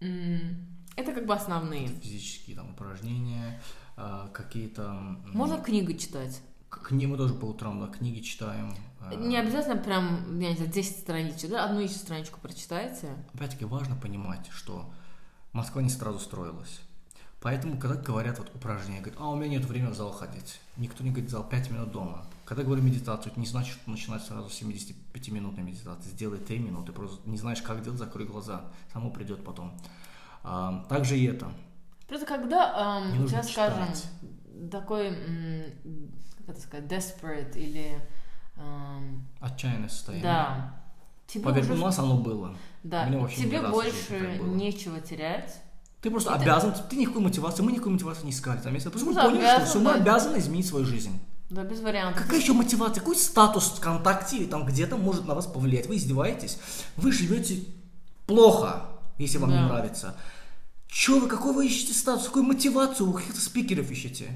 это 0.00 1.12
как 1.12 1.26
бы 1.26 1.34
основные. 1.34 1.88
физические 1.88 2.56
там 2.56 2.70
упражнения, 2.70 3.60
а, 3.96 4.28
какие-то... 4.28 5.16
Можно 5.26 5.58
книгу 5.58 5.92
читать. 5.94 6.40
к-. 6.68 6.90
Мы 6.90 7.16
тоже 7.16 7.34
по 7.34 7.46
утрам, 7.46 7.80
да, 7.80 7.86
книги 7.88 8.20
читаем. 8.20 8.74
а, 9.00 9.14
Не 9.14 9.36
обязательно 9.36 9.76
прям, 9.76 10.38
я 10.40 10.50
не 10.50 10.56
знаю, 10.56 10.70
10 10.70 10.98
страничек, 10.98 11.50
да, 11.50 11.64
одну 11.64 11.80
еще 11.80 11.94
страничку 11.94 12.40
прочитайте. 12.40 13.08
Опять-таки 13.34 13.64
важно 13.64 13.96
понимать, 13.96 14.48
что 14.50 14.92
Москва 15.52 15.82
не 15.82 15.90
сразу 15.90 16.18
строилась. 16.18 16.80
Поэтому, 17.40 17.78
когда 17.78 17.96
говорят 17.96 18.38
вот 18.38 18.50
упражнения, 18.54 19.00
говорят, 19.00 19.20
а 19.20 19.28
у 19.30 19.36
меня 19.36 19.48
нет 19.48 19.64
времени 19.64 19.90
в 19.90 19.94
зал 19.94 20.10
ходить. 20.10 20.60
Никто 20.76 21.04
не 21.04 21.10
говорит, 21.10 21.30
зал 21.30 21.44
5 21.48 21.70
минут 21.70 21.92
дома. 21.92 22.26
Когда 22.44 22.64
говорю 22.64 22.82
медитацию, 22.82 23.30
это 23.30 23.38
не 23.38 23.46
значит, 23.46 23.74
что 23.74 23.90
начинать 23.90 24.22
сразу 24.22 24.48
с 24.50 24.60
75-минутной 24.60 25.62
медитации. 25.62 26.08
Сделай 26.08 26.38
3 26.38 26.58
минуты, 26.58 26.92
просто 26.92 27.20
не 27.28 27.38
знаешь, 27.38 27.62
как 27.62 27.82
делать, 27.84 27.98
закрой 27.98 28.26
глаза. 28.26 28.62
Само 28.92 29.10
придет 29.10 29.44
потом. 29.44 29.72
А, 30.42 30.84
также 30.88 31.16
и 31.16 31.26
это. 31.26 31.52
Просто 32.08 32.26
когда 32.26 33.02
Не 33.12 33.20
у 33.20 33.28
тебя, 33.28 33.42
скажем, 33.42 33.86
такой, 34.70 35.14
как 36.46 36.56
это 36.56 36.60
сказать, 36.60 36.90
desperate 36.90 37.56
или 37.56 38.00
эм, 38.56 39.26
Отчаянное 39.40 39.88
состояние. 39.90 40.24
да, 40.24 40.74
тебе 41.26 41.44
Поверь, 41.44 41.64
уже 41.64 41.74
у 41.74 41.76
нас 41.76 41.98
оно 41.98 42.16
было. 42.16 42.56
да, 42.82 43.06
тебе 43.28 43.60
больше 43.68 44.40
нечего 44.42 45.00
терять. 45.00 45.60
Ты 46.00 46.10
просто 46.10 46.30
ты- 46.36 46.42
обязан, 46.42 46.74
ты 46.88 46.96
никакой 46.96 47.22
мотивации, 47.22 47.62
мы 47.62 47.72
никакой 47.72 47.92
мотивации 47.92 48.24
не 48.24 48.30
искали. 48.30 48.60
Там, 48.60 48.74
если, 48.74 48.88
потому 48.88 49.12
что 49.12 49.22
Ну 49.24 49.30
мы 49.30 49.40
да, 49.40 49.54
поняли, 49.56 49.68
что 49.68 49.78
мы 49.78 49.84
да. 49.84 49.94
обязаны 49.94 50.38
изменить 50.38 50.66
свою 50.66 50.84
жизнь. 50.84 51.18
Да, 51.50 51.64
без 51.64 51.80
вариантов. 51.80 52.22
Какая 52.22 52.40
еще 52.40 52.52
мотивация? 52.52 53.00
Какой 53.00 53.16
статус 53.16 53.70
ВКонтакте 53.78 54.44
там 54.46 54.64
где-то 54.66 54.96
может 54.96 55.26
на 55.26 55.34
вас 55.34 55.46
повлиять? 55.46 55.86
Вы 55.86 55.96
издеваетесь? 55.96 56.58
Вы 56.96 57.10
живете 57.10 57.64
плохо, 58.26 58.86
если 59.16 59.38
вам 59.38 59.50
не 59.50 59.56
Да. 59.56 59.66
нравится. 59.68 60.14
Че 60.88 61.18
вы, 61.20 61.26
какой 61.26 61.52
вы 61.54 61.66
ищете 61.66 61.94
статус, 61.94 62.26
какую 62.26 62.44
мотивацию 62.44 63.10
вы 63.10 63.18
каких-то 63.18 63.40
спикеров 63.40 63.90
ищете? 63.90 64.30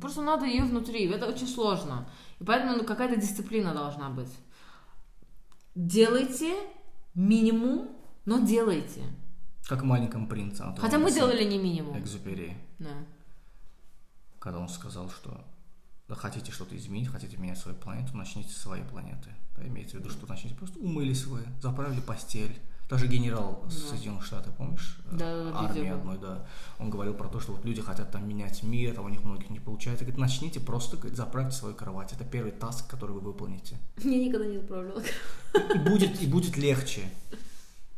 Просто 0.00 0.22
надо 0.22 0.44
ее 0.46 0.64
внутри, 0.64 1.06
это 1.10 1.26
очень 1.26 1.48
сложно. 1.48 2.08
И 2.40 2.44
поэтому 2.44 2.76
ну, 2.76 2.84
какая-то 2.84 3.16
дисциплина 3.16 3.72
должна 3.74 4.08
быть. 4.10 4.28
Делайте 5.74 6.54
минимум, 7.14 7.88
но 8.24 8.38
делайте. 8.40 9.02
Как 9.68 9.82
в 9.82 9.84
маленьком 9.84 10.26
принце. 10.26 10.62
Антуана 10.62 10.80
Хотя 10.80 10.98
мы 10.98 11.10
де 11.10 11.16
делали 11.16 11.44
не 11.44 11.58
минимум. 11.58 11.94
Сент-Экзюпери, 11.94 12.56
Да. 12.78 12.90
когда 14.38 14.58
он 14.60 14.68
сказал, 14.68 15.10
что 15.10 15.44
да, 16.08 16.14
хотите 16.14 16.50
что-то 16.52 16.74
изменить, 16.74 17.08
хотите 17.08 17.36
менять 17.36 17.58
свою 17.58 17.76
планету, 17.76 18.16
начните 18.16 18.48
с 18.50 18.56
своей 18.56 18.82
планеты. 18.84 19.28
Да, 19.56 19.66
имеется 19.66 19.96
в 19.96 20.00
виду, 20.00 20.08
что 20.10 20.26
начните 20.26 20.54
просто 20.54 20.78
умылись 20.78 21.24
вы, 21.26 21.40
заправили 21.60 22.00
постель. 22.00 22.58
Даже 22.88 23.06
генерал 23.06 23.62
Соединенных 23.68 24.24
Штатов, 24.24 24.54
помнишь? 24.56 24.98
Э, 25.12 25.16
Да, 25.18 25.44
да, 25.50 25.58
Армии 25.58 25.88
одной, 25.90 26.16
да. 26.16 26.46
Он 26.78 26.88
говорил 26.88 27.12
про 27.12 27.28
то, 27.28 27.38
что 27.38 27.52
вот 27.52 27.62
люди 27.62 27.82
хотят 27.82 28.10
там 28.10 28.26
менять 28.26 28.62
мир, 28.62 28.94
а 28.98 29.02
у 29.02 29.10
них 29.10 29.22
многих 29.22 29.50
не 29.50 29.60
получается. 29.60 30.06
Говорит, 30.06 30.18
начните 30.18 30.58
просто 30.60 30.96
говорит, 30.96 31.14
заправьте 31.14 31.54
свою 31.54 31.74
кровать. 31.74 32.14
Это 32.14 32.24
первый 32.24 32.52
таск, 32.52 32.88
который 32.88 33.10
вы 33.10 33.20
выполните. 33.20 33.76
Я 34.02 34.16
никогда 34.16 34.46
не 34.46 34.56
заправляла. 34.56 35.02
И 35.74 35.78
будет, 35.80 36.22
и 36.22 36.26
будет 36.26 36.56
легче. 36.56 37.02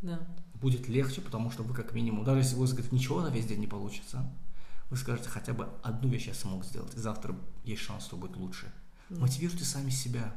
Да. 0.03 0.19
Будет 0.61 0.88
легче, 0.88 1.21
потому 1.21 1.50
что 1.50 1.62
вы 1.62 1.75
как 1.75 1.93
минимум, 1.93 2.25
даже 2.25 2.40
если 2.40 2.57
вас 2.57 2.73
говорит, 2.73 2.93
ничего 2.93 3.23
на 3.23 3.29
весь 3.29 3.47
день 3.47 3.61
не 3.61 3.67
получится, 3.67 4.31
вы 4.90 4.97
скажете, 4.97 5.29
хотя 5.29 5.52
бы 5.52 5.69
одну 5.83 6.09
вещь 6.09 6.26
я 6.26 6.35
смог 6.35 6.64
сделать, 6.64 6.95
и 6.95 6.99
завтра 6.99 7.35
есть 7.64 7.83
шанс, 7.83 8.05
что 8.05 8.17
будет 8.17 8.37
лучше. 8.37 8.73
Мотивируйте 9.09 9.64
сами 9.64 9.90
себя. 9.90 10.35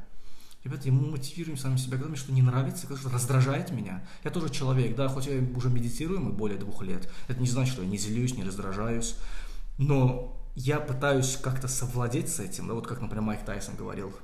Ребята, 0.64 0.90
мы 0.90 1.10
мотивируем 1.10 1.58
сами 1.58 1.76
себя, 1.76 1.98
когда 1.98 2.08
мне 2.08 2.16
что 2.16 2.32
не 2.32 2.40
нравится, 2.40 2.86
когда 2.86 3.00
что 3.00 3.10
раздражает 3.10 3.70
меня. 3.70 4.02
Я 4.24 4.30
тоже 4.30 4.48
человек, 4.48 4.96
да, 4.96 5.08
хоть 5.08 5.26
я 5.26 5.38
уже 5.54 5.68
медитирую 5.68 6.32
более 6.32 6.58
двух 6.58 6.82
лет. 6.82 7.10
Это 7.28 7.38
не 7.38 7.46
значит, 7.46 7.74
что 7.74 7.82
я 7.82 7.88
не 7.88 7.98
злюсь, 7.98 8.34
не 8.34 8.44
раздражаюсь. 8.44 9.16
Но 9.76 10.40
я 10.54 10.80
пытаюсь 10.80 11.36
как-то 11.36 11.68
совладеть 11.68 12.30
с 12.30 12.40
этим. 12.40 12.68
Да, 12.68 12.74
вот 12.74 12.86
как, 12.86 13.02
например, 13.02 13.22
Майк 13.22 13.44
Тайсон 13.44 13.76
говорил, 13.76 14.14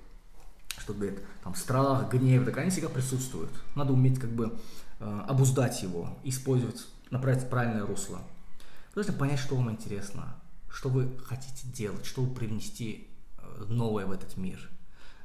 что 0.78 0.94
говорит, 0.94 1.20
там 1.44 1.54
страх, 1.54 2.10
гнев, 2.10 2.44
так 2.46 2.56
они 2.56 2.70
всегда 2.70 2.88
присутствуют. 2.88 3.50
Надо 3.74 3.92
уметь 3.92 4.18
как 4.18 4.30
бы 4.30 4.58
обуздать 5.00 5.82
его, 5.82 6.16
использовать, 6.24 6.86
направить 7.10 7.42
в 7.42 7.48
правильное 7.48 7.86
русло. 7.86 8.20
Должны 8.94 9.12
понять, 9.12 9.38
что 9.38 9.56
вам 9.56 9.70
интересно, 9.70 10.36
что 10.70 10.88
вы 10.88 11.10
хотите 11.24 11.66
делать, 11.68 12.04
что 12.04 12.22
вы 12.22 12.34
привнести 12.34 13.08
э, 13.38 13.64
новое 13.68 14.06
в 14.06 14.12
этот 14.12 14.36
мир. 14.36 14.68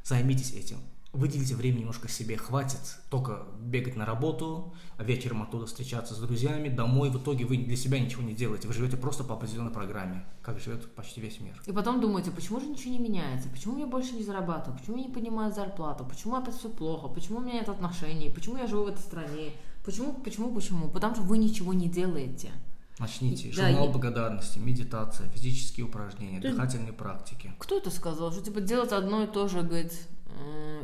Займитесь 0.03 0.53
этим. 0.53 0.77
Выделите 1.15 1.55
время 1.55 1.79
немножко 1.79 2.09
себе, 2.09 2.35
хватит 2.35 2.79
только 3.09 3.43
бегать 3.61 3.95
на 3.95 4.05
работу, 4.05 4.73
а 4.97 5.03
вечером 5.03 5.43
оттуда 5.43 5.65
встречаться 5.65 6.13
с 6.13 6.17
друзьями, 6.17 6.67
домой. 6.67 7.09
В 7.09 7.17
итоге 7.17 7.45
вы 7.45 7.57
для 7.57 7.77
себя 7.77 7.99
ничего 7.99 8.21
не 8.21 8.33
делаете, 8.33 8.67
вы 8.67 8.73
живете 8.73 8.97
просто 8.97 9.23
по 9.23 9.35
определенной 9.35 9.71
программе, 9.71 10.25
как 10.41 10.59
живет 10.59 10.93
почти 10.93 11.21
весь 11.21 11.39
мир. 11.39 11.61
И 11.65 11.71
потом 11.71 12.01
думаете, 12.01 12.31
почему 12.31 12.59
же 12.59 12.67
ничего 12.67 12.91
не 12.91 12.99
меняется? 12.99 13.47
Почему 13.49 13.77
я 13.77 13.87
больше 13.87 14.13
не 14.13 14.23
зарабатываю? 14.23 14.77
Почему 14.77 14.97
я 14.97 15.03
не 15.05 15.09
поднимаю 15.13 15.53
зарплату? 15.53 16.05
Почему 16.05 16.35
опять 16.35 16.55
все 16.55 16.69
плохо? 16.69 17.07
Почему 17.07 17.37
у 17.37 17.41
меня 17.41 17.53
нет 17.53 17.69
отношений? 17.69 18.29
Почему 18.29 18.57
я 18.57 18.67
живу 18.67 18.83
в 18.83 18.87
этой 18.87 18.99
стране? 18.99 19.53
Почему, 19.85 20.13
почему, 20.13 20.53
почему? 20.53 20.89
Потому 20.89 21.15
что 21.15 21.23
вы 21.23 21.37
ничего 21.37 21.73
не 21.73 21.87
делаете. 21.87 22.51
Начните. 22.99 23.49
Да, 23.55 23.67
Журнал 23.69 23.89
и- 23.89 23.91
благодарности, 23.91 24.57
медитация, 24.59 25.29
физические 25.29 25.85
упражнения, 25.85 26.39
есть- 26.39 26.55
дыхательные 26.55 26.93
практики. 26.93 27.53
Кто 27.59 27.77
это 27.77 27.89
сказал? 27.91 28.31
Что 28.31 28.41
типа 28.41 28.61
делать 28.61 28.91
одно 28.93 29.23
и 29.23 29.27
то 29.27 29.47
же, 29.47 29.61
говорит, 29.61 29.91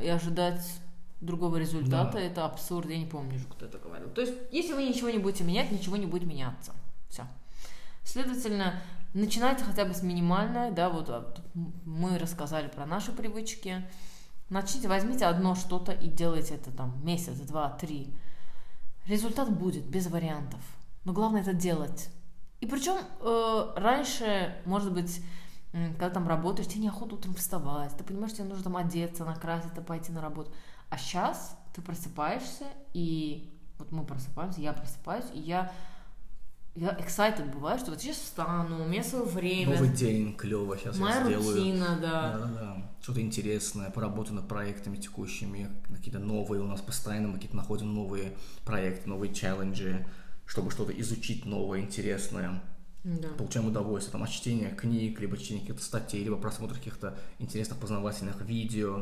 и 0.01 0.07
ожидать 0.07 0.61
другого 1.21 1.57
результата, 1.57 2.13
Да. 2.13 2.19
это 2.19 2.45
абсурд. 2.45 2.89
Я 2.89 2.97
не 2.97 3.05
помню, 3.05 3.35
уже, 3.35 3.45
кто 3.45 3.65
это 3.65 3.77
говорил. 3.77 4.09
То 4.09 4.21
есть, 4.21 4.33
если 4.51 4.73
вы 4.73 4.83
ничего 4.83 5.09
не 5.09 5.19
будете 5.19 5.43
менять, 5.43 5.71
ничего 5.71 5.97
не 5.97 6.05
будет 6.07 6.25
меняться. 6.25 6.73
Все. 7.09 7.23
Следовательно, 8.03 8.81
начинайте 9.13 9.63
хотя 9.63 9.85
бы 9.85 9.93
с 9.93 10.01
минимальной, 10.01 10.71
да, 10.71 10.89
вот 10.89 11.09
а, 11.09 11.33
мы 11.85 12.17
рассказали 12.17 12.67
про 12.67 12.85
наши 12.85 13.11
привычки. 13.11 13.87
Начните, 14.49 14.87
возьмите 14.87 15.25
одно 15.25 15.55
что-то 15.55 15.91
и 15.91 16.07
делайте 16.07 16.55
это 16.55 16.71
там 16.71 16.99
месяц, 17.05 17.37
два, 17.39 17.69
три. 17.69 18.13
Результат 19.05 19.49
будет 19.51 19.85
без 19.85 20.07
вариантов. 20.07 20.59
Но 21.05 21.13
главное 21.13 21.41
это 21.41 21.53
делать. 21.53 22.09
И 22.59 22.65
причем 22.67 22.97
э, 23.21 23.73
раньше, 23.75 24.55
может 24.65 24.93
быть, 24.93 25.21
когда 25.71 26.09
там 26.09 26.27
работаешь, 26.27 26.67
тебе 26.67 26.81
неохота 26.81 27.15
утром 27.15 27.33
вставать, 27.33 27.95
ты 27.97 28.03
понимаешь, 28.03 28.33
тебе 28.33 28.43
нужно 28.45 28.63
там 28.63 28.77
одеться, 28.77 29.23
накраситься, 29.23 29.81
пойти 29.81 30.11
на 30.11 30.21
работу. 30.21 30.51
А 30.89 30.97
сейчас 30.97 31.57
ты 31.73 31.81
просыпаешься, 31.81 32.65
и 32.93 33.49
вот 33.79 33.91
мы 33.91 34.03
просыпаемся, 34.03 34.59
я 34.59 34.73
просыпаюсь, 34.73 35.25
и 35.33 35.39
я, 35.39 35.71
я 36.75 36.89
excited 36.89 37.49
бываю, 37.53 37.79
что 37.79 37.91
вот 37.91 38.01
сейчас 38.01 38.17
встану, 38.17 38.83
у 38.83 38.87
меня 38.87 39.01
свое 39.01 39.23
время, 39.23 39.75
Новый 39.75 39.89
день, 39.89 40.35
клево, 40.35 40.77
сейчас 40.77 40.97
моя 40.97 41.21
я 41.21 41.25
сделаю. 41.39 41.55
рутина, 41.55 41.97
да. 42.01 42.37
Да-да-да. 42.37 42.91
Что-то 43.01 43.21
интересное, 43.21 43.89
поработаю 43.89 44.35
над 44.35 44.49
проектами 44.49 44.97
текущими, 44.97 45.69
какие-то 45.87 46.19
новые 46.19 46.61
у 46.61 46.67
нас 46.67 46.81
постоянно, 46.81 47.29
мы 47.29 47.35
какие-то 47.35 47.55
находим 47.55 47.93
новые 47.93 48.33
проекты, 48.65 49.07
новые 49.07 49.33
челленджи, 49.33 50.05
чтобы 50.45 50.69
что-то 50.69 50.91
изучить 50.99 51.45
новое, 51.45 51.79
интересное. 51.79 52.61
Да. 53.03 53.29
Получаем 53.29 53.67
удовольствие 53.67 54.11
там, 54.11 54.23
от 54.23 54.29
чтения 54.29 54.69
книг, 54.69 55.19
либо 55.19 55.37
чтения 55.37 55.61
каких-то 55.61 55.83
статей, 55.83 56.23
либо 56.23 56.37
просмотра 56.37 56.75
каких-то 56.75 57.17
интересных 57.39 57.79
познавательных 57.79 58.41
видео. 58.41 58.99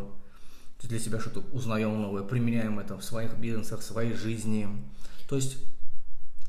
То 0.78 0.84
есть 0.84 0.90
для 0.90 1.00
себя 1.00 1.20
что-то 1.20 1.42
узнаем 1.52 2.02
новое, 2.02 2.24
применяем 2.24 2.80
это 2.80 2.98
в 2.98 3.04
своих 3.04 3.38
бизнесах, 3.38 3.82
в 3.82 3.84
своей 3.84 4.14
жизни. 4.14 4.70
То 5.28 5.36
есть 5.36 5.58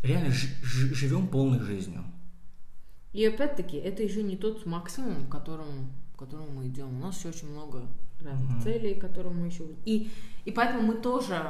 реально 0.02 0.30
живем 0.32 1.26
полной 1.26 1.58
жизнью. 1.58 2.04
И 3.12 3.24
опять-таки, 3.24 3.76
это 3.76 4.04
еще 4.04 4.22
не 4.22 4.36
тот 4.36 4.64
максимум, 4.66 5.26
к 5.26 5.30
которому, 5.32 5.90
к 6.14 6.18
которому 6.20 6.50
мы 6.50 6.68
идем. 6.68 6.96
У 6.96 7.04
нас 7.04 7.18
еще 7.18 7.30
очень 7.30 7.50
много 7.50 7.88
разных 8.20 8.50
Мгм. 8.50 8.62
целей, 8.62 8.94
к 8.94 9.00
которым 9.00 9.40
мы 9.40 9.46
еще... 9.48 9.64
И, 9.84 10.10
и 10.44 10.52
поэтому 10.52 10.82
мы 10.82 10.94
тоже 10.94 11.42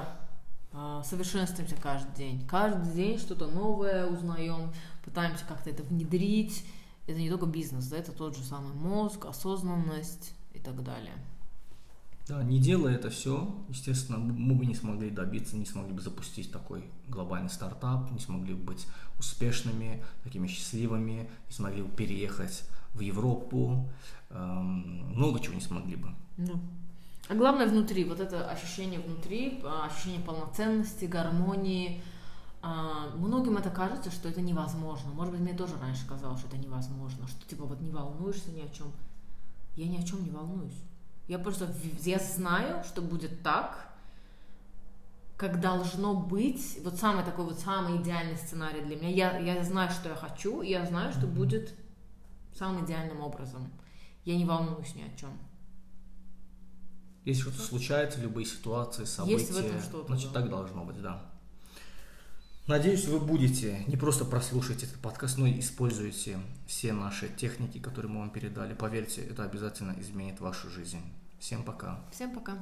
совершенствуемся 0.73 1.77
каждый 1.77 2.15
день. 2.17 2.47
Каждый 2.47 2.93
день 2.95 3.19
что-то 3.19 3.47
новое 3.49 4.07
узнаем, 4.07 4.73
пытаемся 5.05 5.45
как-то 5.47 5.71
это 5.71 5.83
внедрить. 5.83 6.65
Это 7.07 7.19
не 7.19 7.29
только 7.29 7.47
бизнес, 7.47 7.87
да, 7.89 7.97
это 7.97 8.13
тот 8.13 8.37
же 8.37 8.45
самый 8.45 8.73
мозг, 8.75 9.25
осознанность 9.25 10.35
и 10.55 10.59
так 10.61 10.85
далее. 10.85 11.15
Да, 12.29 12.45
не 12.45 12.61
делая 12.61 12.95
это 12.95 13.11
все, 13.11 13.53
естественно, 13.69 14.17
мы 14.19 14.55
бы 14.55 14.65
не 14.65 14.77
смогли 14.77 15.11
добиться, 15.11 15.57
не 15.57 15.67
смогли 15.67 15.93
бы 15.93 16.01
запустить 16.01 16.53
такой 16.53 16.85
глобальный 17.09 17.51
стартап, 17.51 18.13
не 18.13 18.21
смогли 18.21 18.55
бы 18.55 18.63
быть 18.63 18.87
успешными, 19.19 20.05
такими 20.23 20.47
счастливыми, 20.47 21.29
не 21.49 21.53
смогли 21.53 21.83
бы 21.83 21.89
переехать 21.89 22.63
в 22.95 23.01
Европу, 23.01 23.89
эм, 24.29 25.13
много 25.17 25.41
чего 25.41 25.55
не 25.55 25.61
смогли 25.61 25.97
бы. 25.97 26.11
Да. 26.37 26.53
А 27.31 27.37
главное 27.37 27.69
внутри, 27.69 28.03
вот 28.03 28.19
это 28.19 28.51
ощущение 28.51 28.99
внутри, 28.99 29.61
а, 29.63 29.87
ощущение 29.87 30.21
полноценности, 30.21 31.05
гармонии. 31.05 32.03
А, 32.61 33.11
Многим 33.15 33.57
это 33.57 33.71
кажется, 33.71 34.11
что 34.11 34.29
это 34.29 34.41
невозможно. 34.41 35.13
Может 35.13 35.35
быть, 35.35 35.41
мне 35.41 35.55
тоже 35.55 35.77
раньше 35.81 36.05
казалось, 36.09 36.41
что 36.41 36.49
это 36.49 36.57
невозможно, 36.57 37.29
что 37.29 37.49
типа 37.49 37.67
вот 37.67 37.81
не 37.81 37.93
волнуешься 37.93 38.51
ни 38.51 38.61
о 38.63 38.69
чем. 38.71 38.91
Я 39.77 39.87
ни 39.87 39.97
о 39.97 40.03
чем 40.03 40.25
не 40.25 40.31
волнуюсь. 40.31 40.83
Я 41.29 41.39
просто 41.39 41.73
я 42.03 42.19
знаю, 42.19 42.83
что 42.83 43.01
будет 43.01 43.45
так, 43.45 43.95
как 45.37 45.61
должно 45.61 46.15
быть. 46.15 46.81
Вот 46.83 46.97
самый 46.97 47.25
такой 47.25 47.45
вот 47.45 47.61
самый 47.61 47.99
идеальный 48.03 48.39
сценарий 48.39 48.81
для 48.81 48.97
меня. 48.97 49.09
Я, 49.09 49.39
я 49.39 49.63
знаю, 49.63 49.89
что 49.93 50.09
я 50.09 50.17
хочу, 50.17 50.63
и 50.63 50.71
я 50.71 50.85
знаю, 50.85 51.13
что 51.13 51.29
будет 51.29 51.75
самым 52.57 52.85
идеальным 52.85 53.21
образом. 53.21 53.71
Я 54.25 54.37
не 54.37 54.45
волнуюсь 54.45 54.97
ни 54.97 55.03
о 55.03 55.17
чем. 55.17 55.31
Если 57.25 57.43
что-то 57.43 57.61
случается, 57.61 58.21
любые 58.21 58.47
ситуации, 58.47 59.05
события, 59.05 59.39
Есть 59.39 59.53
в 59.53 59.59
этом 59.59 59.81
что-то, 59.81 60.07
значит, 60.07 60.33
да. 60.33 60.41
так 60.41 60.51
должно 60.51 60.85
быть, 60.85 61.01
да. 61.03 61.23
Надеюсь, 62.67 63.07
вы 63.07 63.19
будете 63.19 63.85
не 63.89 63.97
просто 63.97 64.25
прослушать 64.25 64.85
этот 64.85 65.01
подкаст, 65.01 65.39
но 65.39 65.47
и 65.47 65.59
используете 65.59 66.39
все 66.67 66.93
наши 66.93 67.29
техники, 67.29 67.79
которые 67.79 68.13
мы 68.13 68.21
вам 68.21 68.31
передали. 68.31 68.75
Поверьте, 68.75 69.23
это 69.23 69.45
обязательно 69.45 69.97
изменит 69.99 70.41
вашу 70.41 70.71
жизнь. 70.71 71.03
Всем 71.41 71.65
пока. 71.65 72.01
Всем 72.13 72.33
пока. 72.33 72.59